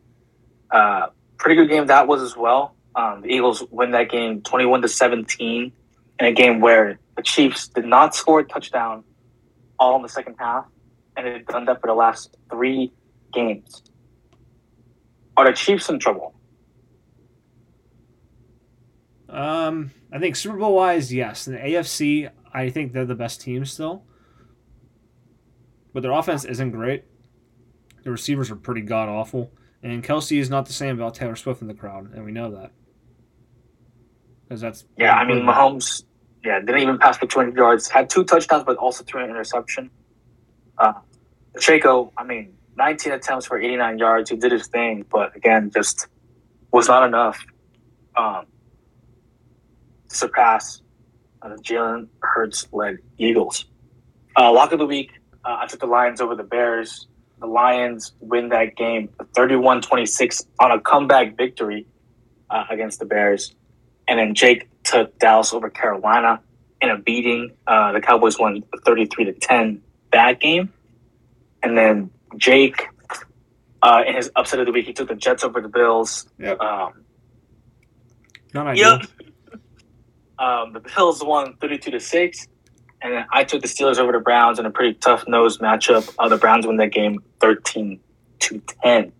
Uh, 0.70 1.08
pretty 1.36 1.56
good 1.56 1.68
game 1.68 1.86
that 1.86 2.06
was 2.06 2.22
as 2.22 2.36
well. 2.36 2.74
Um, 2.94 3.22
the 3.22 3.28
Eagles 3.28 3.62
win 3.70 3.92
that 3.92 4.10
game 4.10 4.42
21 4.42 4.82
to 4.82 4.88
17 4.88 5.72
in 6.18 6.26
a 6.26 6.32
game 6.32 6.60
where 6.60 6.98
the 7.16 7.22
Chiefs 7.22 7.68
did 7.68 7.84
not 7.84 8.14
score 8.14 8.40
a 8.40 8.44
touchdown 8.44 9.04
all 9.78 9.96
in 9.96 10.02
the 10.02 10.08
second 10.08 10.36
half, 10.38 10.66
and 11.16 11.26
they've 11.26 11.46
done 11.46 11.64
that 11.66 11.80
for 11.80 11.86
the 11.86 11.94
last 11.94 12.36
three 12.50 12.92
games. 13.32 13.82
Are 15.36 15.46
the 15.46 15.52
Chiefs 15.52 15.88
in 15.88 15.98
trouble? 15.98 16.34
Um, 19.28 19.92
I 20.12 20.18
think 20.18 20.36
Super 20.36 20.56
Bowl 20.56 20.74
wise, 20.74 21.12
yes. 21.12 21.46
In 21.46 21.54
the 21.54 21.60
AFC, 21.60 22.30
I 22.52 22.68
think 22.68 22.92
they're 22.92 23.04
the 23.04 23.14
best 23.14 23.40
team 23.40 23.64
still, 23.64 24.02
but 25.92 26.02
their 26.02 26.12
offense 26.12 26.44
isn't 26.44 26.72
great. 26.72 27.04
The 28.02 28.10
receivers 28.10 28.50
are 28.50 28.56
pretty 28.56 28.80
god 28.80 29.08
awful, 29.08 29.52
and 29.82 30.04
Kelce 30.04 30.38
is 30.38 30.50
not 30.50 30.66
the 30.66 30.72
same 30.72 30.96
about 30.96 31.14
Taylor 31.14 31.36
Swift 31.36 31.62
in 31.62 31.68
the 31.68 31.74
crowd, 31.74 32.12
and 32.14 32.24
we 32.24 32.32
know 32.32 32.50
that 32.52 32.72
because 34.44 34.60
that's 34.60 34.84
yeah. 34.96 35.14
I 35.14 35.24
mean, 35.26 35.42
Mahomes, 35.44 36.04
yeah, 36.44 36.58
didn't 36.60 36.80
even 36.80 36.98
pass 36.98 37.16
for 37.16 37.26
200 37.26 37.56
yards. 37.56 37.88
Had 37.88 38.10
two 38.10 38.24
touchdowns, 38.24 38.64
but 38.64 38.76
also 38.76 39.04
threw 39.04 39.22
an 39.22 39.30
interception. 39.30 39.90
Uh, 40.76 40.94
Pacheco, 41.54 42.12
I 42.16 42.24
mean, 42.24 42.54
19 42.76 43.12
attempts 43.12 43.46
for 43.46 43.60
89 43.60 43.98
yards. 43.98 44.30
He 44.30 44.36
did 44.36 44.52
his 44.52 44.66
thing, 44.66 45.04
but 45.10 45.36
again, 45.36 45.70
just 45.72 46.08
was 46.72 46.88
not 46.88 47.06
enough 47.06 47.44
um, 48.16 48.46
to 50.08 50.16
surpass 50.16 50.82
uh, 51.42 51.56
Jalen 51.62 52.08
Hurts 52.20 52.66
led 52.72 52.98
Eagles. 53.18 53.66
Uh, 54.36 54.52
lock 54.52 54.72
of 54.72 54.78
the 54.78 54.86
week, 54.86 55.10
uh, 55.44 55.58
I 55.60 55.66
took 55.66 55.80
the 55.80 55.86
Lions 55.86 56.20
over 56.20 56.34
the 56.34 56.44
Bears. 56.44 57.08
The 57.40 57.46
Lions 57.46 58.12
win 58.20 58.50
that 58.50 58.76
game 58.76 59.08
31 59.34 59.82
26 59.82 60.46
on 60.58 60.70
a 60.70 60.80
comeback 60.80 61.36
victory 61.36 61.86
uh, 62.50 62.64
against 62.70 62.98
the 62.98 63.06
Bears. 63.06 63.54
And 64.06 64.18
then 64.18 64.34
Jake 64.34 64.68
took 64.84 65.18
Dallas 65.18 65.52
over 65.52 65.70
Carolina 65.70 66.40
in 66.80 66.90
a 66.90 66.98
beating. 66.98 67.52
Uh, 67.66 67.92
the 67.92 68.00
Cowboys 68.00 68.38
won 68.38 68.62
33 68.84 69.26
to 69.26 69.32
10 69.32 69.82
that 70.12 70.40
game. 70.40 70.72
And 71.62 71.76
then 71.76 72.10
Jake, 72.36 72.88
uh, 73.82 74.02
in 74.06 74.14
his 74.14 74.30
upset 74.36 74.60
of 74.60 74.66
the 74.66 74.72
week, 74.72 74.86
he 74.86 74.92
took 74.92 75.08
the 75.08 75.14
Jets 75.14 75.44
over 75.44 75.60
the 75.60 75.68
Bills. 75.68 76.26
Yep. 76.38 76.60
Um, 76.60 77.04
Not 78.54 78.66
ideal. 78.68 78.98
Yep. 78.98 79.06
Um, 80.38 80.72
the 80.72 80.80
Bills 80.80 81.22
won 81.22 81.54
32 81.60 81.90
to 81.90 82.00
6. 82.00 82.48
And 83.02 83.24
I 83.32 83.44
took 83.44 83.62
the 83.62 83.68
Steelers 83.68 83.98
over 83.98 84.12
the 84.12 84.20
Browns 84.20 84.58
in 84.58 84.66
a 84.66 84.70
pretty 84.70 84.94
tough 84.94 85.26
nose 85.26 85.58
matchup. 85.58 86.14
Uh, 86.18 86.28
the 86.28 86.36
Browns 86.36 86.66
won 86.66 86.76
that 86.76 86.92
game 86.92 87.22
13 87.40 87.98
to 88.40 88.62
10. 88.82 89.12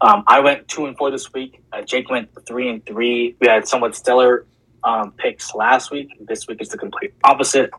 Um, 0.00 0.24
I 0.26 0.40
went 0.40 0.68
two 0.68 0.86
and 0.86 0.96
four 0.96 1.10
this 1.10 1.32
week. 1.32 1.60
Uh, 1.72 1.82
Jake 1.82 2.08
went 2.08 2.30
three 2.46 2.68
and 2.68 2.84
three. 2.86 3.36
We 3.40 3.48
had 3.48 3.68
somewhat 3.68 3.94
stellar 3.94 4.46
um, 4.82 5.12
picks 5.12 5.54
last 5.54 5.90
week. 5.90 6.08
This 6.20 6.46
week 6.46 6.62
is 6.62 6.70
the 6.70 6.78
complete 6.78 7.12
opposite. 7.22 7.70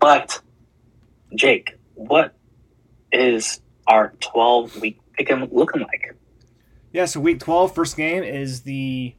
But 0.00 0.40
Jake, 1.34 1.78
what 1.94 2.34
is 3.10 3.60
our 3.86 4.12
twelve 4.20 4.78
week 4.80 4.98
pick 5.14 5.30
looking 5.50 5.82
like? 5.82 6.16
Yeah, 6.92 7.04
so 7.04 7.20
week 7.20 7.38
12, 7.38 7.74
first 7.74 7.96
game 7.96 8.24
is 8.24 8.62
the. 8.62 9.14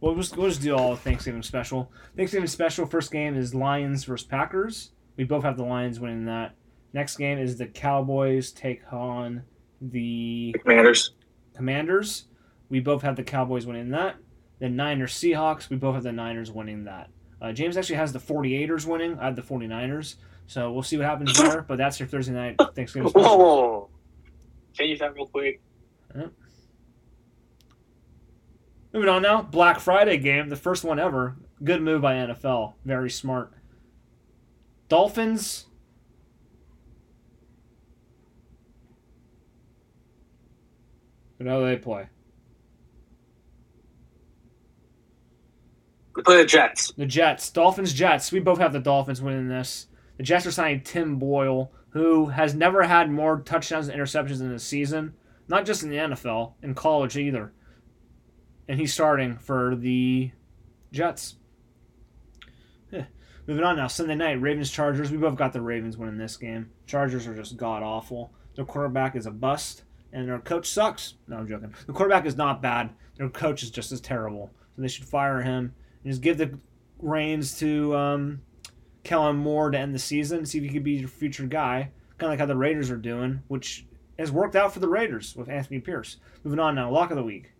Well, 0.00 0.12
we'll 0.12 0.22
just, 0.22 0.36
we'll 0.36 0.48
just 0.48 0.62
do 0.62 0.74
all 0.76 0.94
Thanksgiving 0.96 1.42
special. 1.42 1.90
Thanksgiving 2.16 2.46
special, 2.48 2.86
first 2.86 3.10
game 3.10 3.36
is 3.36 3.54
Lions 3.54 4.04
versus 4.04 4.26
Packers. 4.26 4.90
We 5.16 5.24
both 5.24 5.42
have 5.42 5.56
the 5.56 5.64
Lions 5.64 5.98
winning 5.98 6.26
that. 6.26 6.54
Next 6.92 7.16
game 7.16 7.38
is 7.38 7.56
the 7.56 7.66
Cowboys 7.66 8.52
take 8.52 8.82
on 8.92 9.42
the 9.80 10.54
Commanders. 10.62 11.12
Commanders. 11.54 12.24
We 12.68 12.80
both 12.80 13.02
have 13.02 13.16
the 13.16 13.22
Cowboys 13.22 13.66
winning 13.66 13.90
that. 13.90 14.16
Then 14.58 14.76
Niners 14.76 15.12
Seahawks. 15.14 15.68
We 15.70 15.76
both 15.76 15.94
have 15.94 16.02
the 16.04 16.12
Niners 16.12 16.50
winning 16.50 16.84
that. 16.84 17.10
Uh, 17.40 17.52
James 17.52 17.76
actually 17.76 17.96
has 17.96 18.12
the 18.12 18.18
48ers 18.18 18.86
winning. 18.86 19.18
I 19.18 19.26
have 19.26 19.36
the 19.36 19.42
49ers. 19.42 20.16
So 20.46 20.72
we'll 20.72 20.82
see 20.82 20.96
what 20.96 21.06
happens 21.06 21.36
there. 21.38 21.62
But 21.62 21.76
that's 21.78 21.98
your 22.00 22.08
Thursday 22.08 22.32
night 22.32 22.56
Thanksgiving 22.74 23.08
special. 23.10 23.28
whoa, 23.28 23.36
whoa. 23.36 23.90
Change 24.72 24.98
that 25.00 25.14
real 25.14 25.26
quick. 25.26 25.60
Moving 28.96 29.10
on 29.10 29.20
now, 29.20 29.42
Black 29.42 29.78
Friday 29.78 30.16
game, 30.16 30.48
the 30.48 30.56
first 30.56 30.82
one 30.82 30.98
ever. 30.98 31.36
Good 31.62 31.82
move 31.82 32.00
by 32.00 32.14
NFL. 32.14 32.76
Very 32.86 33.10
smart. 33.10 33.52
Dolphins. 34.88 35.66
But 41.36 41.46
how 41.46 41.60
do 41.60 41.66
they 41.66 41.76
play? 41.76 42.08
We 46.14 46.22
play 46.22 46.38
the 46.38 46.46
Jets. 46.46 46.92
The 46.92 47.04
Jets. 47.04 47.50
Dolphins, 47.50 47.92
Jets. 47.92 48.32
We 48.32 48.40
both 48.40 48.60
have 48.60 48.72
the 48.72 48.80
Dolphins 48.80 49.20
winning 49.20 49.48
this. 49.48 49.88
The 50.16 50.22
Jets 50.22 50.46
are 50.46 50.50
signing 50.50 50.80
Tim 50.80 51.18
Boyle, 51.18 51.70
who 51.90 52.30
has 52.30 52.54
never 52.54 52.84
had 52.84 53.10
more 53.10 53.40
touchdowns 53.40 53.88
and 53.88 54.00
interceptions 54.00 54.40
in 54.40 54.52
a 54.52 54.58
season. 54.58 55.12
Not 55.48 55.66
just 55.66 55.82
in 55.82 55.90
the 55.90 55.96
NFL, 55.96 56.54
in 56.62 56.74
college 56.74 57.18
either. 57.18 57.52
And 58.68 58.80
he's 58.80 58.92
starting 58.92 59.36
for 59.38 59.76
the 59.76 60.32
Jets. 60.92 61.36
Moving 63.46 63.62
on 63.62 63.76
now, 63.76 63.86
Sunday 63.86 64.16
night, 64.16 64.40
Ravens 64.40 64.72
Chargers. 64.72 65.12
We 65.12 65.18
both 65.18 65.36
got 65.36 65.52
the 65.52 65.60
Ravens 65.60 65.96
winning 65.96 66.18
this 66.18 66.36
game. 66.36 66.70
Chargers 66.86 67.28
are 67.28 67.34
just 67.34 67.56
god 67.56 67.84
awful. 67.84 68.32
Their 68.56 68.64
quarterback 68.64 69.14
is 69.14 69.26
a 69.26 69.30
bust, 69.30 69.84
and 70.12 70.26
their 70.26 70.40
coach 70.40 70.68
sucks. 70.68 71.14
No, 71.28 71.36
I'm 71.36 71.48
joking. 71.48 71.72
The 71.86 71.92
quarterback 71.92 72.26
is 72.26 72.36
not 72.36 72.60
bad. 72.60 72.90
Their 73.16 73.28
coach 73.28 73.62
is 73.62 73.70
just 73.70 73.92
as 73.92 74.00
terrible. 74.00 74.50
So 74.74 74.82
they 74.82 74.88
should 74.88 75.04
fire 75.04 75.42
him 75.42 75.72
and 76.02 76.12
just 76.12 76.22
give 76.22 76.38
the 76.38 76.58
reins 76.98 77.56
to 77.60 77.94
um, 77.94 78.42
Kellen 79.04 79.36
Moore 79.36 79.70
to 79.70 79.78
end 79.78 79.94
the 79.94 80.00
season. 80.00 80.44
See 80.44 80.58
if 80.58 80.64
he 80.64 80.70
could 80.70 80.82
be 80.82 80.94
your 80.94 81.08
future 81.08 81.46
guy, 81.46 81.92
kind 82.18 82.28
of 82.28 82.30
like 82.30 82.40
how 82.40 82.46
the 82.46 82.56
Raiders 82.56 82.90
are 82.90 82.96
doing, 82.96 83.42
which 83.46 83.86
has 84.18 84.32
worked 84.32 84.56
out 84.56 84.72
for 84.72 84.80
the 84.80 84.88
Raiders 84.88 85.36
with 85.36 85.48
Antonio 85.48 85.84
Pierce. 85.84 86.16
Moving 86.42 86.58
on 86.58 86.74
now, 86.74 86.90
lock 86.90 87.10
of 87.10 87.16
the 87.16 87.22
week. 87.22 87.52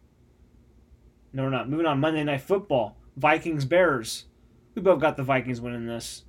No, 1.36 1.42
we're 1.42 1.50
not. 1.50 1.68
Moving 1.68 1.84
on, 1.84 2.00
Monday 2.00 2.24
Night 2.24 2.40
Football. 2.40 2.96
Vikings 3.18 3.66
Bears. 3.66 4.24
We 4.74 4.80
both 4.80 5.02
got 5.02 5.18
the 5.18 5.22
Vikings 5.22 5.60
winning 5.60 5.84
this. 5.84 6.24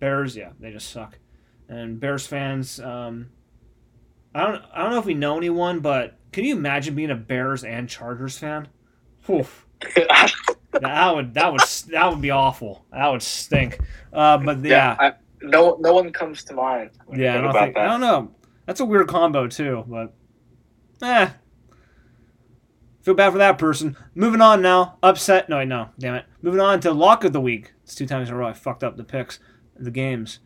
Bears, 0.00 0.36
yeah, 0.36 0.50
they 0.60 0.70
just 0.70 0.90
suck. 0.90 1.18
And 1.66 1.98
Bears 1.98 2.26
fans, 2.26 2.78
um, 2.78 3.30
I 4.34 4.44
don't, 4.44 4.62
I 4.70 4.82
don't 4.82 4.90
know 4.90 4.98
if 4.98 5.06
we 5.06 5.14
know 5.14 5.38
anyone, 5.38 5.80
but 5.80 6.18
can 6.30 6.44
you 6.44 6.54
imagine 6.54 6.94
being 6.94 7.10
a 7.10 7.14
Bears 7.14 7.64
and 7.64 7.88
Chargers 7.88 8.36
fan? 8.36 8.68
Oof, 9.30 9.66
that 9.80 11.14
would, 11.14 11.32
that 11.32 11.50
would, 11.50 11.62
that 11.88 12.10
would 12.10 12.20
be 12.20 12.30
awful. 12.30 12.84
That 12.92 13.08
would 13.08 13.22
stink. 13.22 13.80
Uh, 14.12 14.36
but 14.36 14.62
yeah, 14.62 14.94
I, 15.00 15.12
no, 15.40 15.78
no 15.80 15.94
one 15.94 16.12
comes 16.12 16.44
to 16.44 16.54
mind. 16.54 16.90
yeah, 17.14 17.38
I 17.38 17.40
don't, 17.40 17.52
think, 17.54 17.78
I 17.78 17.86
don't 17.86 18.02
know. 18.02 18.34
That's 18.66 18.80
a 18.80 18.84
weird 18.84 19.08
combo 19.08 19.46
too, 19.46 19.86
but 19.88 20.12
eh. 21.00 21.30
Feel 23.04 23.12
bad 23.12 23.32
for 23.32 23.38
that 23.38 23.58
person. 23.58 23.98
Moving 24.14 24.40
on 24.40 24.62
now. 24.62 24.96
Upset. 25.02 25.50
No, 25.50 25.62
no. 25.62 25.90
Damn 25.98 26.14
it. 26.14 26.24
Moving 26.40 26.60
on 26.60 26.80
to 26.80 26.90
lock 26.90 27.22
of 27.22 27.34
the 27.34 27.40
week. 27.40 27.74
It's 27.82 27.94
two 27.94 28.06
times 28.06 28.30
in 28.30 28.34
a 28.34 28.38
row 28.38 28.48
I 28.48 28.54
fucked 28.54 28.82
up 28.82 28.96
the 28.96 29.04
picks, 29.04 29.38
the 29.78 29.90
games. 29.90 30.38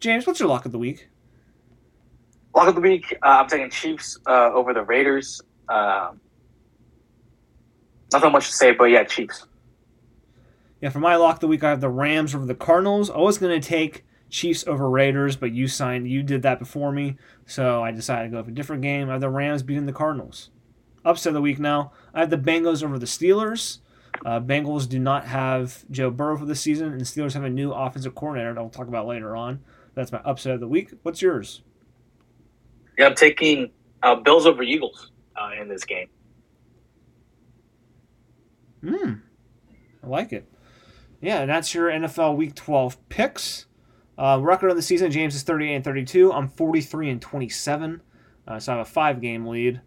James, 0.00 0.26
what's 0.26 0.40
your 0.40 0.48
lock 0.48 0.64
of 0.64 0.72
the 0.72 0.78
week? 0.78 1.10
Lock 2.56 2.68
of 2.68 2.74
the 2.74 2.80
week. 2.80 3.14
Uh, 3.22 3.40
I'm 3.40 3.48
taking 3.48 3.68
Chiefs 3.68 4.18
uh, 4.26 4.50
over 4.54 4.72
the 4.72 4.82
Raiders. 4.82 5.42
Um 5.68 6.20
nothing 8.10 8.32
much 8.32 8.46
to 8.46 8.54
say, 8.54 8.72
but 8.72 8.84
yeah, 8.84 9.04
Chiefs. 9.04 9.46
Yeah, 10.80 10.88
for 10.88 11.00
my 11.00 11.16
lock 11.16 11.34
of 11.34 11.40
the 11.40 11.48
week, 11.48 11.62
I 11.62 11.68
have 11.68 11.82
the 11.82 11.90
Rams 11.90 12.34
over 12.34 12.46
the 12.46 12.54
Cardinals. 12.54 13.10
I 13.10 13.18
was 13.18 13.36
going 13.36 13.60
to 13.60 13.68
take 13.68 14.06
Chiefs 14.30 14.66
over 14.66 14.88
Raiders, 14.88 15.36
but 15.36 15.52
you 15.52 15.68
signed, 15.68 16.08
you 16.08 16.22
did 16.22 16.40
that 16.42 16.58
before 16.58 16.92
me, 16.92 17.16
so 17.44 17.82
I 17.82 17.90
decided 17.90 18.24
to 18.24 18.30
go 18.30 18.36
with 18.38 18.48
a 18.48 18.52
different 18.52 18.80
game. 18.80 19.10
I 19.10 19.12
have 19.12 19.20
the 19.20 19.28
Rams 19.28 19.62
beating 19.62 19.84
the 19.84 19.92
Cardinals. 19.92 20.48
Upset 21.04 21.30
of 21.30 21.34
the 21.34 21.40
week 21.40 21.58
now, 21.58 21.92
I 22.12 22.20
have 22.20 22.30
the 22.30 22.36
Bengals 22.36 22.82
over 22.82 22.98
the 22.98 23.06
Steelers. 23.06 23.78
Uh, 24.24 24.40
Bengals 24.40 24.88
do 24.88 24.98
not 24.98 25.26
have 25.26 25.84
Joe 25.90 26.10
Burrow 26.10 26.36
for 26.36 26.44
the 26.44 26.54
season, 26.54 26.90
and 26.92 27.00
the 27.00 27.04
Steelers 27.04 27.34
have 27.34 27.44
a 27.44 27.50
new 27.50 27.72
offensive 27.72 28.14
coordinator 28.14 28.54
that 28.54 28.60
we'll 28.60 28.70
talk 28.70 28.88
about 28.88 29.06
later 29.06 29.36
on. 29.36 29.60
That's 29.94 30.12
my 30.12 30.18
upset 30.18 30.54
of 30.54 30.60
the 30.60 30.68
week. 30.68 30.92
What's 31.02 31.22
yours? 31.22 31.62
Yeah, 32.98 33.06
I'm 33.06 33.14
taking 33.14 33.70
uh, 34.02 34.16
Bills 34.16 34.46
over 34.46 34.62
Eagles 34.62 35.12
uh, 35.36 35.50
in 35.60 35.68
this 35.68 35.84
game. 35.84 36.08
Hmm. 38.82 39.14
I 40.02 40.06
like 40.06 40.32
it. 40.32 40.46
Yeah, 41.20 41.40
and 41.40 41.50
that's 41.50 41.74
your 41.74 41.90
NFL 41.90 42.36
Week 42.36 42.54
12 42.54 43.08
picks. 43.08 43.66
Uh, 44.16 44.38
record 44.40 44.70
of 44.70 44.76
the 44.76 44.82
season: 44.82 45.10
James 45.10 45.34
is 45.34 45.42
38 45.42 45.74
and 45.74 45.84
32. 45.84 46.32
I'm 46.32 46.48
43 46.48 47.10
and 47.10 47.22
27. 47.22 48.02
Uh, 48.46 48.58
so 48.58 48.72
I 48.72 48.76
have 48.76 48.86
a 48.86 48.90
five 48.90 49.20
game 49.20 49.46
lead. 49.46 49.80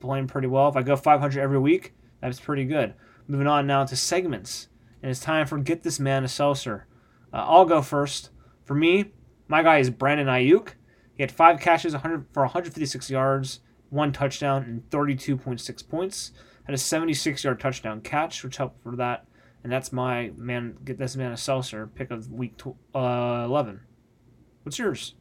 Playing 0.00 0.26
pretty 0.26 0.48
well. 0.48 0.68
If 0.68 0.76
I 0.76 0.82
go 0.82 0.96
500 0.96 1.40
every 1.40 1.58
week, 1.58 1.94
that's 2.20 2.40
pretty 2.40 2.64
good. 2.64 2.94
Moving 3.26 3.46
on 3.46 3.66
now 3.66 3.84
to 3.84 3.96
segments, 3.96 4.68
and 5.02 5.10
it's 5.10 5.20
time 5.20 5.46
for 5.46 5.58
Get 5.58 5.82
This 5.82 5.98
Man 5.98 6.24
a 6.24 6.28
Seltzer. 6.28 6.86
Uh, 7.32 7.44
I'll 7.46 7.64
go 7.64 7.82
first. 7.82 8.30
For 8.64 8.74
me, 8.74 9.12
my 9.48 9.62
guy 9.62 9.78
is 9.78 9.90
Brandon 9.90 10.26
Aiyuk. 10.26 10.74
He 11.16 11.22
had 11.22 11.32
five 11.32 11.60
catches 11.60 11.92
100 11.92 12.26
for 12.32 12.42
156 12.42 13.10
yards, 13.10 13.60
one 13.90 14.12
touchdown, 14.12 14.62
and 14.64 14.90
32.6 14.90 15.88
points. 15.88 16.32
Had 16.64 16.74
a 16.74 16.78
76 16.78 17.44
yard 17.44 17.60
touchdown 17.60 18.00
catch, 18.00 18.42
which 18.42 18.56
helped 18.56 18.82
for 18.82 18.96
that. 18.96 19.26
And 19.62 19.72
that's 19.72 19.92
my 19.92 20.32
man. 20.36 20.76
Get 20.84 20.98
this 20.98 21.16
man 21.16 21.32
a 21.32 21.36
seltzer 21.36 21.86
pick 21.86 22.10
of 22.10 22.30
week 22.30 22.56
tw- 22.56 22.76
uh, 22.94 23.44
11. 23.46 23.80
What's 24.62 24.78
yours? 24.78 25.14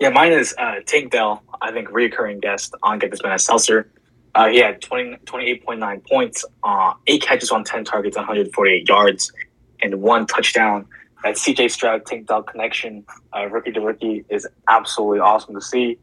Yeah, 0.00 0.10
mine 0.10 0.32
is 0.32 0.54
uh, 0.58 0.80
Tank 0.84 1.12
Dell, 1.12 1.42
I 1.64 1.72
think, 1.72 1.88
reoccurring 1.88 2.42
guest 2.42 2.74
on 2.82 2.98
Get 2.98 3.10
This 3.10 3.22
Man 3.22 3.32
a 3.32 3.38
Seltzer. 3.38 3.90
Uh, 4.34 4.48
he 4.48 4.58
had 4.58 4.82
20, 4.82 5.16
28.9 5.24 6.06
points, 6.06 6.44
uh, 6.62 6.92
eight 7.06 7.22
catches 7.22 7.50
on 7.50 7.64
10 7.64 7.84
targets, 7.84 8.16
148 8.16 8.86
yards, 8.86 9.32
and 9.80 10.02
one 10.02 10.26
touchdown. 10.26 10.86
That 11.22 11.36
CJ 11.36 11.70
Stroud 11.70 12.04
Tank 12.04 12.26
Dell 12.26 12.42
connection, 12.42 13.06
uh, 13.34 13.46
rookie 13.46 13.72
to 13.72 13.80
rookie, 13.80 14.26
is 14.28 14.46
absolutely 14.68 15.20
awesome 15.20 15.54
to 15.54 15.60
see. 15.62 15.96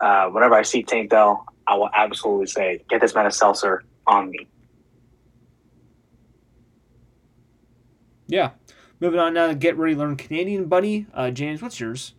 Uh, 0.00 0.28
whenever 0.28 0.54
I 0.54 0.62
see 0.62 0.84
Tank 0.84 1.10
Dell, 1.10 1.44
I 1.66 1.74
will 1.74 1.90
absolutely 1.92 2.46
say, 2.46 2.84
Get 2.88 3.00
This 3.00 3.14
Man 3.14 3.26
a 3.26 3.32
Seltzer 3.32 3.82
on 4.06 4.30
me. 4.30 4.46
Yeah. 8.28 8.50
Moving 9.00 9.18
on 9.18 9.34
now 9.34 9.48
to 9.48 9.56
Get 9.56 9.76
Ready 9.76 9.96
Learn 9.96 10.14
Canadian 10.14 10.66
Buddy. 10.66 11.06
Uh, 11.12 11.30
James, 11.32 11.60
what's 11.60 11.80
yours? 11.80 12.14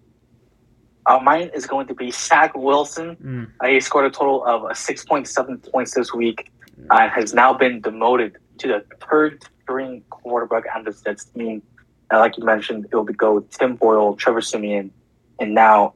Uh, 1.06 1.20
mine 1.20 1.50
is 1.54 1.66
going 1.66 1.88
to 1.88 1.96
be 1.96 2.12
Zach 2.12 2.56
Wilson. 2.56 3.16
Mm. 3.16 3.52
Uh, 3.60 3.68
he 3.68 3.80
scored 3.80 4.06
a 4.06 4.12
total 4.12 4.46
of 4.46 4.66
uh, 4.66 4.70
6.7 4.70 5.72
points 5.72 5.94
this 5.94 6.14
week 6.14 6.52
uh, 6.90 6.98
and 7.02 7.12
has 7.12 7.34
now 7.34 7.54
been 7.54 7.82
demoted 7.82 8.38
to 8.60 8.68
the 8.68 8.86
third 9.10 9.44
string 9.62 10.04
quarterback 10.10 10.64
on 10.76 10.84
this 10.84 11.02
Jets 11.02 11.26
team. 11.26 11.62
And 12.10 12.20
like 12.20 12.38
you 12.38 12.44
mentioned, 12.44 12.86
it 12.86 12.96
will 12.96 13.04
be 13.04 13.14
go 13.14 13.40
Tim 13.40 13.76
Boyle, 13.76 14.16
Trevor 14.16 14.42
Siemian, 14.42 14.92
and 15.40 15.56
now 15.56 15.94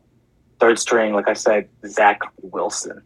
third 0.59 0.79
string, 0.79 1.13
like 1.13 1.27
I 1.27 1.33
said, 1.33 1.69
Zach 1.85 2.21
Wilson. 2.41 3.01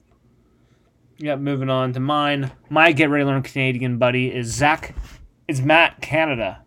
Yeah, 1.18 1.36
moving 1.36 1.70
on 1.70 1.92
to 1.94 2.00
mine. 2.00 2.52
My 2.70 2.94
Get 2.94 3.10
Ready 3.10 3.26
to 3.26 3.30
Learn 3.30 3.44
Canadian 3.44 3.98
Buddy 3.98 4.34
is 4.34 4.48
Zach. 4.48 4.96
It's 5.50 5.60
Matt 5.60 6.02
Canada. 6.02 6.64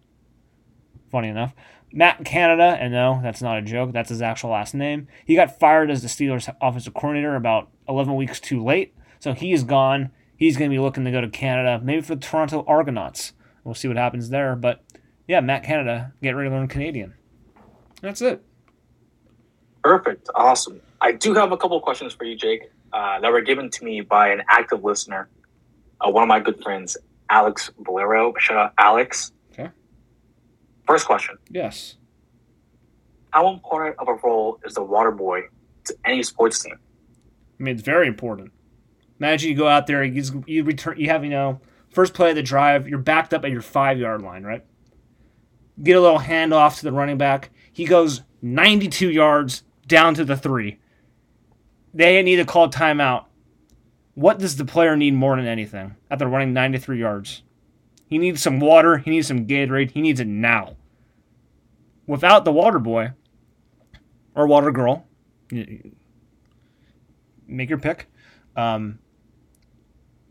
Funny 1.10 1.28
enough. 1.28 1.54
Matt 1.92 2.24
Canada, 2.24 2.76
and 2.80 2.92
no, 2.92 3.20
that's 3.22 3.42
not 3.42 3.58
a 3.58 3.62
joke. 3.62 3.92
That's 3.92 4.08
his 4.08 4.22
actual 4.22 4.50
last 4.50 4.74
name. 4.74 5.08
He 5.24 5.34
got 5.34 5.58
fired 5.58 5.90
as 5.90 6.02
the 6.02 6.08
Steelers 6.08 6.54
offensive 6.60 6.94
coordinator 6.94 7.36
about 7.36 7.68
11 7.88 8.16
weeks 8.16 8.40
too 8.40 8.62
late. 8.62 8.94
So 9.20 9.34
he 9.34 9.52
is 9.52 9.64
gone. 9.64 10.10
He's 10.36 10.56
going 10.56 10.70
to 10.70 10.74
be 10.74 10.80
looking 10.80 11.04
to 11.04 11.10
go 11.10 11.20
to 11.20 11.28
Canada, 11.28 11.80
maybe 11.82 12.02
for 12.02 12.14
the 12.14 12.20
Toronto 12.20 12.64
Argonauts. 12.66 13.32
We'll 13.64 13.74
see 13.74 13.88
what 13.88 13.96
happens 13.96 14.30
there. 14.30 14.56
But 14.56 14.82
yeah, 15.28 15.40
Matt 15.40 15.64
Canada, 15.64 16.12
get 16.22 16.32
ready 16.32 16.48
to 16.48 16.56
learn 16.56 16.68
Canadian. 16.68 17.14
That's 18.00 18.20
it. 18.20 18.42
Perfect. 19.84 20.28
Awesome. 20.34 20.80
I 21.00 21.12
do 21.12 21.34
have 21.34 21.52
a 21.52 21.56
couple 21.56 21.80
questions 21.80 22.12
for 22.12 22.24
you, 22.24 22.36
Jake, 22.36 22.62
uh, 22.92 23.20
that 23.20 23.30
were 23.30 23.40
given 23.40 23.70
to 23.70 23.84
me 23.84 24.00
by 24.00 24.28
an 24.28 24.42
active 24.48 24.84
listener, 24.84 25.28
uh, 26.00 26.10
one 26.10 26.22
of 26.22 26.28
my 26.28 26.40
good 26.40 26.60
friends, 26.62 26.96
Alex 27.30 27.70
Valero. 27.78 28.34
Shout 28.38 28.56
out, 28.56 28.72
Alex. 28.78 29.32
First 30.86 31.06
question 31.06 31.36
Yes. 31.50 31.96
How 33.30 33.48
important 33.48 33.96
of 33.98 34.08
a 34.08 34.14
role 34.14 34.58
is 34.64 34.74
the 34.74 34.82
water 34.82 35.10
boy 35.10 35.42
to 35.84 35.96
any 36.04 36.22
sports 36.22 36.62
team? 36.62 36.74
I 37.58 37.62
mean, 37.62 37.74
it's 37.74 37.84
very 37.84 38.06
important. 38.06 38.52
Imagine 39.18 39.50
you 39.50 39.56
go 39.56 39.68
out 39.68 39.86
there, 39.86 40.02
you, 40.04 40.44
you 40.46 40.64
return, 40.64 40.98
you 40.98 41.08
have 41.08 41.24
you 41.24 41.30
know 41.30 41.60
first 41.90 42.12
play 42.14 42.30
of 42.30 42.36
the 42.36 42.42
drive, 42.42 42.88
you're 42.88 42.98
backed 42.98 43.32
up 43.32 43.44
at 43.44 43.50
your 43.50 43.62
five 43.62 43.98
yard 43.98 44.22
line, 44.22 44.42
right? 44.42 44.64
Get 45.82 45.96
a 45.96 46.00
little 46.00 46.18
handoff 46.18 46.78
to 46.78 46.84
the 46.84 46.92
running 46.92 47.18
back. 47.18 47.50
He 47.72 47.84
goes 47.84 48.22
92 48.42 49.10
yards 49.10 49.62
down 49.86 50.14
to 50.14 50.24
the 50.24 50.36
three. 50.36 50.78
They 51.94 52.22
need 52.22 52.36
to 52.36 52.44
call 52.44 52.68
timeout. 52.68 53.26
What 54.14 54.38
does 54.38 54.56
the 54.56 54.64
player 54.64 54.96
need 54.96 55.14
more 55.14 55.36
than 55.36 55.46
anything 55.46 55.96
after 56.10 56.26
running 56.26 56.52
93 56.52 56.98
yards? 56.98 57.42
He 58.12 58.18
needs 58.18 58.42
some 58.42 58.60
water. 58.60 58.98
He 58.98 59.10
needs 59.10 59.26
some 59.26 59.46
Gatorade. 59.46 59.92
He 59.92 60.02
needs 60.02 60.20
it 60.20 60.26
now. 60.26 60.76
Without 62.06 62.44
the 62.44 62.52
water 62.52 62.78
boy 62.78 63.12
or 64.34 64.46
water 64.46 64.70
girl, 64.70 65.06
make 67.46 67.70
your 67.70 67.78
pick. 67.78 68.10
Um, 68.54 68.98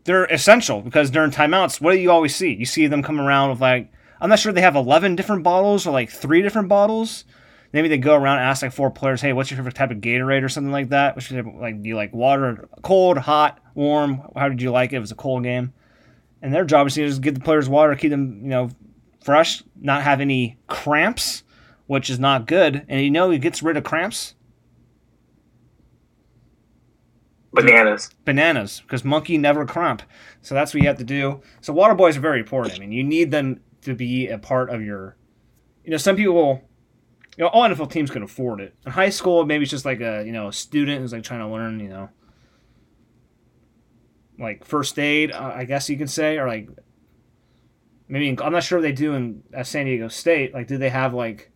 they're 0.04 0.26
essential 0.26 0.80
because 0.80 1.10
during 1.10 1.32
timeouts, 1.32 1.80
what 1.80 1.90
do 1.90 1.98
you 1.98 2.12
always 2.12 2.36
see? 2.36 2.54
You 2.54 2.66
see 2.66 2.86
them 2.86 3.02
come 3.02 3.20
around 3.20 3.50
with 3.50 3.60
like, 3.60 3.90
I'm 4.20 4.28
not 4.30 4.38
sure 4.38 4.52
they 4.52 4.60
have 4.60 4.76
11 4.76 5.16
different 5.16 5.42
bottles 5.42 5.84
or 5.84 5.90
like 5.90 6.08
three 6.08 6.40
different 6.40 6.68
bottles. 6.68 7.24
Maybe 7.72 7.88
they 7.88 7.98
go 7.98 8.14
around 8.14 8.38
and 8.38 8.46
ask 8.46 8.62
like 8.62 8.70
four 8.70 8.92
players, 8.92 9.20
hey, 9.20 9.32
what's 9.32 9.50
your 9.50 9.56
favorite 9.56 9.74
type 9.74 9.90
of 9.90 9.96
Gatorade 9.96 10.44
or 10.44 10.48
something 10.48 10.70
like 10.70 10.90
that? 10.90 11.16
Which 11.16 11.32
like 11.32 11.82
do 11.82 11.88
you 11.88 11.96
like 11.96 12.14
water, 12.14 12.68
cold, 12.82 13.18
hot, 13.18 13.58
warm? 13.74 14.22
How 14.36 14.48
did 14.48 14.62
you 14.62 14.70
like 14.70 14.92
it? 14.92 14.98
It 14.98 15.00
was 15.00 15.10
a 15.10 15.16
cold 15.16 15.42
game 15.42 15.72
and 16.42 16.52
their 16.52 16.64
job 16.64 16.88
is 16.88 16.94
to 16.94 17.06
just 17.06 17.22
get 17.22 17.34
the 17.34 17.40
players 17.40 17.68
water, 17.68 17.94
keep 17.94 18.10
them 18.10 18.40
you 18.42 18.50
know 18.50 18.70
fresh, 19.24 19.62
not 19.80 20.02
have 20.02 20.20
any 20.20 20.58
cramps, 20.66 21.44
which 21.86 22.10
is 22.10 22.18
not 22.18 22.46
good. 22.46 22.84
And 22.88 23.00
you 23.00 23.10
know 23.10 23.30
he 23.30 23.38
gets 23.38 23.62
rid 23.62 23.76
of 23.76 23.84
cramps. 23.84 24.34
Bananas. 27.52 28.10
Bananas, 28.24 28.80
because 28.80 29.04
monkey 29.04 29.36
never 29.38 29.66
cramp. 29.66 30.02
So 30.40 30.54
that's 30.54 30.72
what 30.72 30.82
you 30.82 30.88
have 30.88 30.98
to 30.98 31.04
do. 31.04 31.42
So 31.60 31.72
water 31.72 31.94
boys 31.94 32.16
are 32.16 32.20
very 32.20 32.40
important. 32.40 32.74
I 32.74 32.78
mean, 32.78 32.92
you 32.92 33.04
need 33.04 33.30
them 33.30 33.60
to 33.82 33.94
be 33.94 34.28
a 34.28 34.38
part 34.38 34.70
of 34.70 34.82
your. 34.82 35.16
You 35.84 35.90
know, 35.90 35.96
some 35.98 36.16
people, 36.16 36.62
you 37.36 37.44
know, 37.44 37.48
all 37.48 37.68
NFL 37.68 37.90
teams 37.90 38.10
can 38.10 38.22
afford 38.22 38.60
it. 38.60 38.74
In 38.86 38.92
high 38.92 39.10
school, 39.10 39.44
maybe 39.44 39.62
it's 39.62 39.70
just 39.70 39.84
like 39.84 40.00
a 40.00 40.24
you 40.24 40.32
know 40.32 40.48
a 40.48 40.52
student 40.52 41.00
who's 41.00 41.12
like 41.12 41.24
trying 41.24 41.40
to 41.40 41.48
learn, 41.48 41.78
you 41.78 41.88
know, 41.88 42.08
like 44.38 44.64
first 44.64 44.98
aid, 44.98 45.32
uh, 45.32 45.52
I 45.54 45.64
guess 45.64 45.88
you 45.88 45.96
could 45.96 46.10
say, 46.10 46.38
or 46.38 46.46
like 46.46 46.68
maybe 48.08 48.28
in, 48.28 48.40
I'm 48.42 48.52
not 48.52 48.62
sure 48.62 48.80
they 48.80 48.92
do 48.92 49.14
in 49.14 49.42
at 49.52 49.66
San 49.66 49.86
Diego 49.86 50.08
State. 50.08 50.54
Like, 50.54 50.68
do 50.68 50.78
they 50.78 50.90
have 50.90 51.14
like 51.14 51.50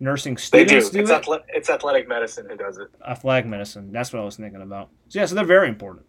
nursing 0.00 0.36
students? 0.36 0.72
They 0.90 1.00
do. 1.00 1.06
do 1.06 1.12
it's, 1.12 1.28
it? 1.28 1.42
it's 1.48 1.70
athletic 1.70 2.08
medicine 2.08 2.46
who 2.48 2.56
does 2.56 2.78
it. 2.78 2.88
Athletic 3.06 3.46
medicine. 3.46 3.92
That's 3.92 4.12
what 4.12 4.20
I 4.20 4.24
was 4.24 4.36
thinking 4.36 4.62
about. 4.62 4.90
So 5.08 5.18
yeah, 5.20 5.26
so 5.26 5.34
they're 5.34 5.44
very 5.44 5.68
important. 5.68 6.06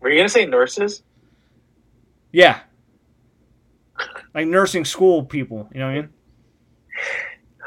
Were 0.00 0.10
you 0.10 0.18
gonna 0.18 0.28
say 0.28 0.46
nurses? 0.46 1.02
Yeah. 2.32 2.60
like 4.34 4.46
nursing 4.46 4.84
school 4.84 5.24
people. 5.24 5.68
You 5.72 5.80
know 5.80 5.86
what 5.86 5.92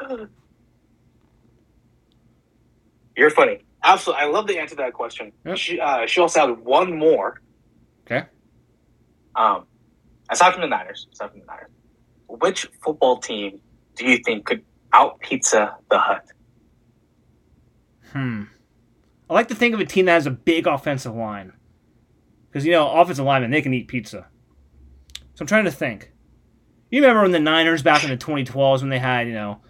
I 0.09 0.15
mean? 0.15 0.29
You're 3.15 3.29
funny. 3.29 3.63
Absolutely, 3.83 4.23
I 4.23 4.27
love 4.29 4.47
the 4.47 4.59
answer 4.59 4.75
to 4.75 4.83
that 4.83 4.93
question. 4.93 5.33
Yep. 5.45 5.57
She, 5.57 5.79
uh, 5.79 6.05
she 6.07 6.21
also 6.21 6.39
had 6.47 6.59
one 6.59 6.97
more. 6.97 7.41
Okay. 8.05 8.25
Um, 9.35 9.65
aside 10.29 10.51
from 10.53 10.61
the 10.61 10.67
Niners, 10.67 11.07
aside 11.11 11.31
from 11.31 11.41
the 11.41 11.45
Niners, 11.45 11.69
which 12.27 12.67
football 12.83 13.17
team 13.19 13.59
do 13.95 14.05
you 14.05 14.19
think 14.23 14.45
could 14.45 14.63
out 14.93 15.19
pizza 15.19 15.75
the 15.89 15.97
Hut? 15.97 16.25
Hmm. 18.11 18.43
I 19.29 19.33
like 19.33 19.47
to 19.47 19.55
think 19.55 19.73
of 19.73 19.79
a 19.79 19.85
team 19.85 20.05
that 20.05 20.13
has 20.13 20.27
a 20.27 20.31
big 20.31 20.67
offensive 20.67 21.15
line, 21.15 21.53
because 22.47 22.65
you 22.65 22.71
know 22.71 22.89
offensive 22.89 23.25
linemen 23.25 23.51
they 23.51 23.61
can 23.61 23.73
eat 23.73 23.87
pizza. 23.87 24.27
So 25.33 25.41
I'm 25.41 25.47
trying 25.47 25.65
to 25.65 25.71
think. 25.71 26.11
You 26.91 27.01
remember 27.01 27.23
when 27.23 27.31
the 27.31 27.39
Niners 27.39 27.81
back 27.81 28.03
in 28.03 28.11
the 28.11 28.17
2012s 28.17 28.81
when 28.81 28.89
they 28.89 28.99
had 28.99 29.27
you 29.27 29.33
know 29.33 29.61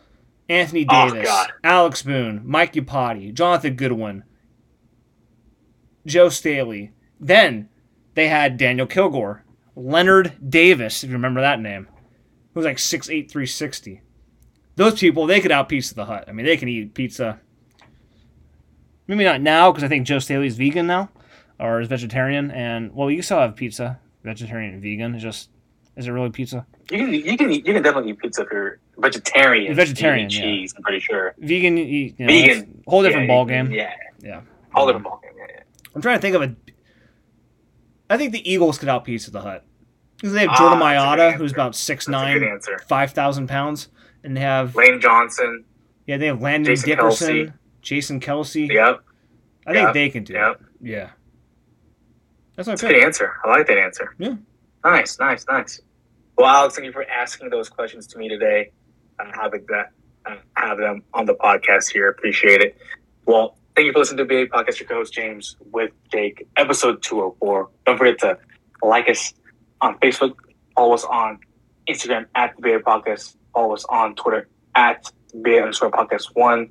Anthony 0.53 0.85
oh, 0.89 1.09
Davis, 1.09 1.29
oh, 1.31 1.45
Alex 1.63 2.03
Boone, 2.03 2.41
Mike 2.45 2.73
Iupati, 2.73 3.33
Jonathan 3.33 3.75
Goodwin, 3.75 4.23
Joe 6.05 6.29
Staley. 6.29 6.91
Then 7.19 7.69
they 8.13 8.27
had 8.27 8.57
Daniel 8.57 8.85
Kilgore, 8.85 9.43
Leonard 9.75 10.33
Davis, 10.47 11.03
if 11.03 11.09
you 11.09 11.15
remember 11.15 11.41
that 11.41 11.59
name, 11.59 11.87
who 12.53 12.59
was 12.59 12.65
like 12.65 12.77
6'8", 12.77 13.07
360. 13.29 14.01
Those 14.75 14.99
people, 14.99 15.25
they 15.25 15.41
could 15.41 15.51
out 15.51 15.69
pizza 15.69 15.95
the 15.95 16.05
hut. 16.05 16.25
I 16.27 16.31
mean, 16.31 16.45
they 16.45 16.57
can 16.57 16.69
eat 16.69 16.93
pizza. 16.93 17.39
Maybe 19.07 19.23
not 19.23 19.41
now, 19.41 19.71
because 19.71 19.83
I 19.83 19.87
think 19.87 20.07
Joe 20.07 20.19
Staley's 20.19 20.55
vegan 20.55 20.87
now, 20.87 21.09
or 21.59 21.81
is 21.81 21.87
vegetarian. 21.87 22.51
And, 22.51 22.93
well, 22.93 23.11
you 23.11 23.21
still 23.21 23.39
have 23.39 23.55
pizza, 23.55 23.99
vegetarian 24.23 24.73
and 24.73 24.81
vegan. 24.81 25.13
It's 25.15 25.23
just, 25.23 25.49
is 25.95 26.07
it 26.07 26.11
really 26.11 26.31
pizza? 26.31 26.65
You 26.89 26.97
can, 26.97 27.13
you 27.13 27.37
can, 27.37 27.51
eat, 27.51 27.67
you 27.67 27.73
can 27.73 27.83
definitely 27.83 28.11
eat 28.11 28.19
pizza 28.19 28.43
if 28.43 28.51
you're 28.51 28.79
vegetarian. 28.97 29.75
Vegetarian, 29.75 30.29
yeah. 30.29 30.41
cheese. 30.41 30.73
I'm 30.75 30.83
pretty 30.83 30.99
sure. 30.99 31.35
Vegan, 31.37 31.77
you 31.77 32.13
know, 32.19 32.27
vegan, 32.27 32.83
whole 32.87 33.03
different 33.03 33.27
yeah, 33.27 33.33
ball 33.33 33.45
game. 33.45 33.71
Yeah, 33.71 33.93
yeah, 34.21 34.41
whole 34.73 34.87
different 34.87 35.05
ball 35.05 35.19
game. 35.21 35.31
Yeah, 35.37 35.45
yeah. 35.55 35.63
I'm 35.95 36.01
trying 36.01 36.17
to 36.17 36.21
think 36.21 36.35
of 36.35 36.41
a. 36.41 36.55
I 38.09 38.17
think 38.17 38.31
the 38.31 38.49
Eagles 38.49 38.77
could 38.77 38.89
out 38.89 39.05
pizza 39.05 39.31
the 39.31 39.41
hut 39.41 39.65
because 40.17 40.33
they 40.33 40.45
have 40.45 40.57
Jordan 40.57 40.81
ah, 40.81 40.85
Mailata, 40.85 41.33
who's 41.33 41.51
about 41.51 41.75
six 41.75 42.07
nine, 42.07 42.59
five 42.87 43.11
thousand 43.11 43.47
pounds, 43.47 43.89
and 44.23 44.35
they 44.35 44.41
have 44.41 44.75
Lane 44.75 44.99
Johnson. 44.99 45.65
Yeah, 46.05 46.17
they 46.17 46.27
have 46.27 46.41
Landon 46.41 46.73
Jason 46.73 46.89
Dickerson, 46.89 47.35
Kelce. 47.35 47.53
Jason 47.81 48.19
Kelce. 48.19 48.69
Yep. 48.69 49.03
I 49.65 49.71
think 49.71 49.85
yep. 49.85 49.93
they 49.93 50.09
can 50.09 50.23
do 50.25 50.33
yep. 50.33 50.59
it. 50.59 50.67
Yeah. 50.81 51.09
That's, 52.55 52.67
That's 52.67 52.83
a 52.83 52.87
good 52.87 53.01
answer. 53.01 53.33
I 53.43 53.49
like 53.49 53.67
that 53.67 53.77
answer. 53.77 54.13
Yeah. 54.19 54.35
Nice, 54.83 55.17
nice, 55.17 55.45
nice. 55.49 55.81
Well, 56.37 56.47
Alex, 56.47 56.75
thank 56.75 56.85
you 56.85 56.91
for 56.91 57.05
asking 57.09 57.49
those 57.49 57.69
questions 57.69 58.05
to 58.07 58.17
me 58.17 58.27
today 58.27 58.71
and 59.19 59.31
having 59.35 59.65
that 59.69 59.91
uh, 60.25 60.35
have 60.55 60.77
them 60.77 61.03
on 61.13 61.25
the 61.25 61.35
podcast 61.35 61.91
here. 61.91 62.09
Appreciate 62.09 62.61
it. 62.61 62.77
Well, 63.25 63.57
thank 63.75 63.85
you 63.85 63.93
for 63.93 63.99
listening 63.99 64.25
to 64.27 64.45
BA 64.45 64.47
Podcast. 64.47 64.79
Your 64.79 64.89
co-host 64.89 65.13
James 65.13 65.57
with 65.71 65.91
Jake, 66.11 66.47
episode 66.57 67.01
two 67.01 67.19
hundred 67.19 67.37
four. 67.39 67.69
Don't 67.85 67.97
forget 67.97 68.19
to 68.19 68.37
like 68.81 69.09
us 69.09 69.33
on 69.81 69.97
Facebook, 69.99 70.35
follow 70.75 70.93
us 70.93 71.03
on 71.05 71.39
Instagram 71.89 72.25
at 72.35 72.55
the 72.55 72.61
BA 72.61 72.79
Podcast, 72.79 73.35
follow 73.53 73.73
us 73.73 73.85
on 73.89 74.15
Twitter 74.15 74.47
at 74.75 75.11
BA 75.33 75.57
underscore 75.59 75.91
Podcast 75.91 76.29
One, 76.33 76.69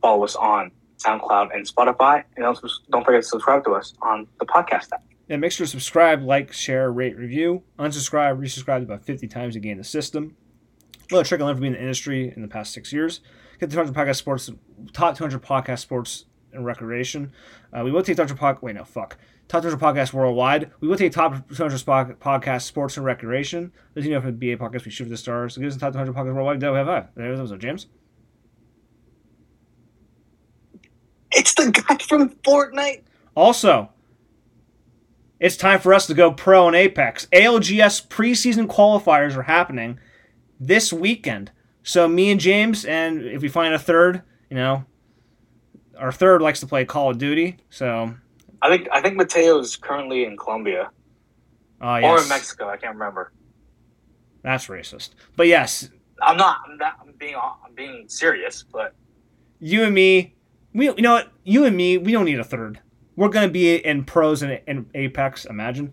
follow 0.00 0.24
us 0.24 0.36
on 0.36 0.70
SoundCloud 0.98 1.54
and 1.54 1.66
Spotify, 1.66 2.22
and 2.36 2.44
also 2.44 2.68
don't 2.90 3.04
forget 3.04 3.22
to 3.22 3.28
subscribe 3.28 3.64
to 3.64 3.72
us 3.72 3.94
on 4.02 4.26
the 4.38 4.46
podcast 4.46 4.92
app. 4.92 5.02
Yeah, 5.28 5.36
make 5.36 5.52
sure 5.52 5.66
to 5.66 5.70
subscribe, 5.70 6.22
like, 6.22 6.52
share, 6.52 6.92
rate, 6.92 7.16
review. 7.16 7.62
Unsubscribe, 7.78 8.38
resubscribe 8.38 8.82
about 8.82 9.04
50 9.04 9.28
times 9.28 9.54
to 9.54 9.60
gain 9.60 9.78
the 9.78 9.84
system. 9.84 10.36
A 11.12 11.16
little 11.16 11.28
trick 11.28 11.42
I 11.42 11.44
learned 11.44 11.58
from 11.58 11.62
being 11.62 11.74
in 11.74 11.78
the 11.78 11.82
industry 11.82 12.32
in 12.34 12.40
the 12.40 12.48
past 12.48 12.72
six 12.72 12.90
years. 12.90 13.20
Get 13.60 13.68
the 13.68 13.76
200 13.76 13.94
podcast 13.94 14.16
sports, 14.16 14.50
top 14.94 15.14
200 15.14 15.42
podcast 15.42 15.80
sports 15.80 16.24
and 16.54 16.64
recreation. 16.64 17.32
Uh, 17.70 17.82
we 17.84 17.92
will 17.92 18.02
take 18.02 18.16
200 18.16 18.38
podcast. 18.38 18.62
Wait, 18.62 18.76
no, 18.76 18.84
fuck. 18.84 19.18
Top 19.46 19.60
200 19.60 19.78
podcasts 19.78 20.14
worldwide. 20.14 20.70
We 20.80 20.88
will 20.88 20.96
take 20.96 21.12
top 21.12 21.46
200 21.54 21.78
podcast 22.18 22.62
sports 22.62 22.96
and 22.96 23.04
recreation. 23.04 23.72
As 23.94 24.06
you 24.06 24.12
know, 24.12 24.22
for 24.22 24.30
the 24.30 24.32
BA 24.32 24.56
podcast, 24.56 24.86
we 24.86 24.90
shoot 24.90 25.04
for 25.04 25.10
the 25.10 25.18
stars. 25.18 25.54
So 25.54 25.60
give 25.60 25.68
us 25.68 25.74
the 25.74 25.80
top 25.80 25.92
200 25.92 26.14
podcasts 26.14 26.34
worldwide. 26.34 26.60
There 26.60 26.72
we 26.72 26.78
have 26.78 26.86
five. 26.86 27.08
There 27.14 27.30
was 27.30 27.52
James. 27.58 27.88
It's 31.30 31.52
the 31.52 31.70
guy 31.72 31.98
from 31.98 32.30
Fortnite. 32.36 33.02
Also, 33.34 33.90
it's 35.38 35.58
time 35.58 35.78
for 35.78 35.92
us 35.92 36.06
to 36.06 36.14
go 36.14 36.32
pro 36.32 36.68
in 36.68 36.74
Apex. 36.74 37.26
ALGS 37.32 38.08
preseason 38.08 38.66
qualifiers 38.66 39.36
are 39.36 39.42
happening 39.42 39.98
this 40.66 40.92
weekend. 40.92 41.50
So 41.82 42.06
me 42.06 42.30
and 42.30 42.40
James, 42.40 42.84
and 42.84 43.22
if 43.22 43.42
we 43.42 43.48
find 43.48 43.74
a 43.74 43.78
third, 43.78 44.22
you 44.48 44.56
know, 44.56 44.84
our 45.98 46.12
third 46.12 46.42
likes 46.42 46.60
to 46.60 46.66
play 46.66 46.84
Call 46.84 47.10
of 47.10 47.18
Duty. 47.18 47.58
So 47.70 48.14
I 48.60 48.68
think 48.68 48.88
I 48.92 49.00
think 49.00 49.16
Mateo 49.16 49.58
is 49.58 49.76
currently 49.76 50.24
in 50.24 50.36
Colombia. 50.36 50.90
Uh, 51.80 51.98
yes. 52.00 52.04
Or 52.04 52.22
in 52.22 52.28
Mexico, 52.28 52.68
I 52.68 52.76
can't 52.76 52.94
remember. 52.94 53.32
That's 54.42 54.68
racist. 54.68 55.10
But 55.36 55.48
yes, 55.48 55.90
I'm 56.22 56.36
not. 56.36 56.58
I'm 56.66 56.76
not. 56.76 56.98
I'm 57.00 57.12
being. 57.18 57.34
I'm 57.36 57.74
being 57.74 58.08
serious. 58.08 58.62
But 58.62 58.94
you 59.58 59.84
and 59.84 59.94
me, 59.94 60.34
we. 60.72 60.86
You 60.86 61.02
know 61.02 61.12
what? 61.12 61.32
You 61.42 61.64
and 61.64 61.76
me, 61.76 61.98
we 61.98 62.12
don't 62.12 62.24
need 62.24 62.38
a 62.38 62.44
third 62.44 62.80
we're 63.16 63.28
going 63.28 63.46
to 63.46 63.52
be 63.52 63.76
in 63.76 64.04
pros 64.04 64.42
and 64.42 64.60
in 64.66 64.86
Apex, 64.94 65.44
imagine. 65.44 65.92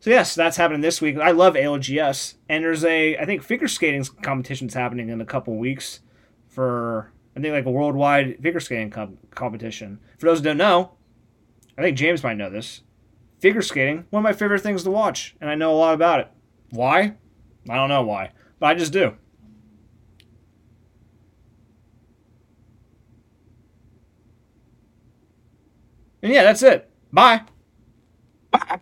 So 0.00 0.08
yes, 0.08 0.34
that's 0.34 0.56
happening 0.56 0.80
this 0.80 1.02
week. 1.02 1.18
I 1.18 1.30
love 1.30 1.54
ALGS, 1.54 2.34
and 2.48 2.64
there's 2.64 2.84
a 2.86 3.18
I 3.18 3.26
think 3.26 3.42
figure 3.42 3.68
skating 3.68 4.02
competition's 4.22 4.72
happening 4.72 5.10
in 5.10 5.20
a 5.20 5.26
couple 5.26 5.56
weeks 5.58 6.00
for 6.48 7.12
I 7.36 7.40
think 7.40 7.52
like 7.52 7.66
a 7.66 7.70
worldwide 7.70 8.38
figure 8.42 8.60
skating 8.60 8.88
com- 8.90 9.18
competition. 9.30 10.00
For 10.18 10.26
those 10.26 10.38
who 10.38 10.44
don't 10.44 10.56
know, 10.56 10.92
I 11.76 11.82
think 11.82 11.98
James 11.98 12.22
might 12.22 12.38
know 12.38 12.48
this. 12.48 12.80
Figure 13.40 13.60
skating, 13.60 14.06
one 14.08 14.20
of 14.20 14.24
my 14.24 14.32
favorite 14.32 14.62
things 14.62 14.84
to 14.84 14.90
watch, 14.90 15.36
and 15.38 15.50
I 15.50 15.54
know 15.54 15.72
a 15.72 15.76
lot 15.76 15.94
about 15.94 16.20
it. 16.20 16.28
Why? 16.70 17.16
I 17.68 17.74
don't 17.74 17.88
know 17.90 18.02
why, 18.02 18.32
but 18.58 18.66
I 18.66 18.74
just 18.74 18.94
do. 18.94 19.16
And 26.22 26.32
yeah, 26.32 26.42
that's 26.42 26.62
it. 26.62 26.90
Bye. 27.12 27.42
Bye. 28.50 28.80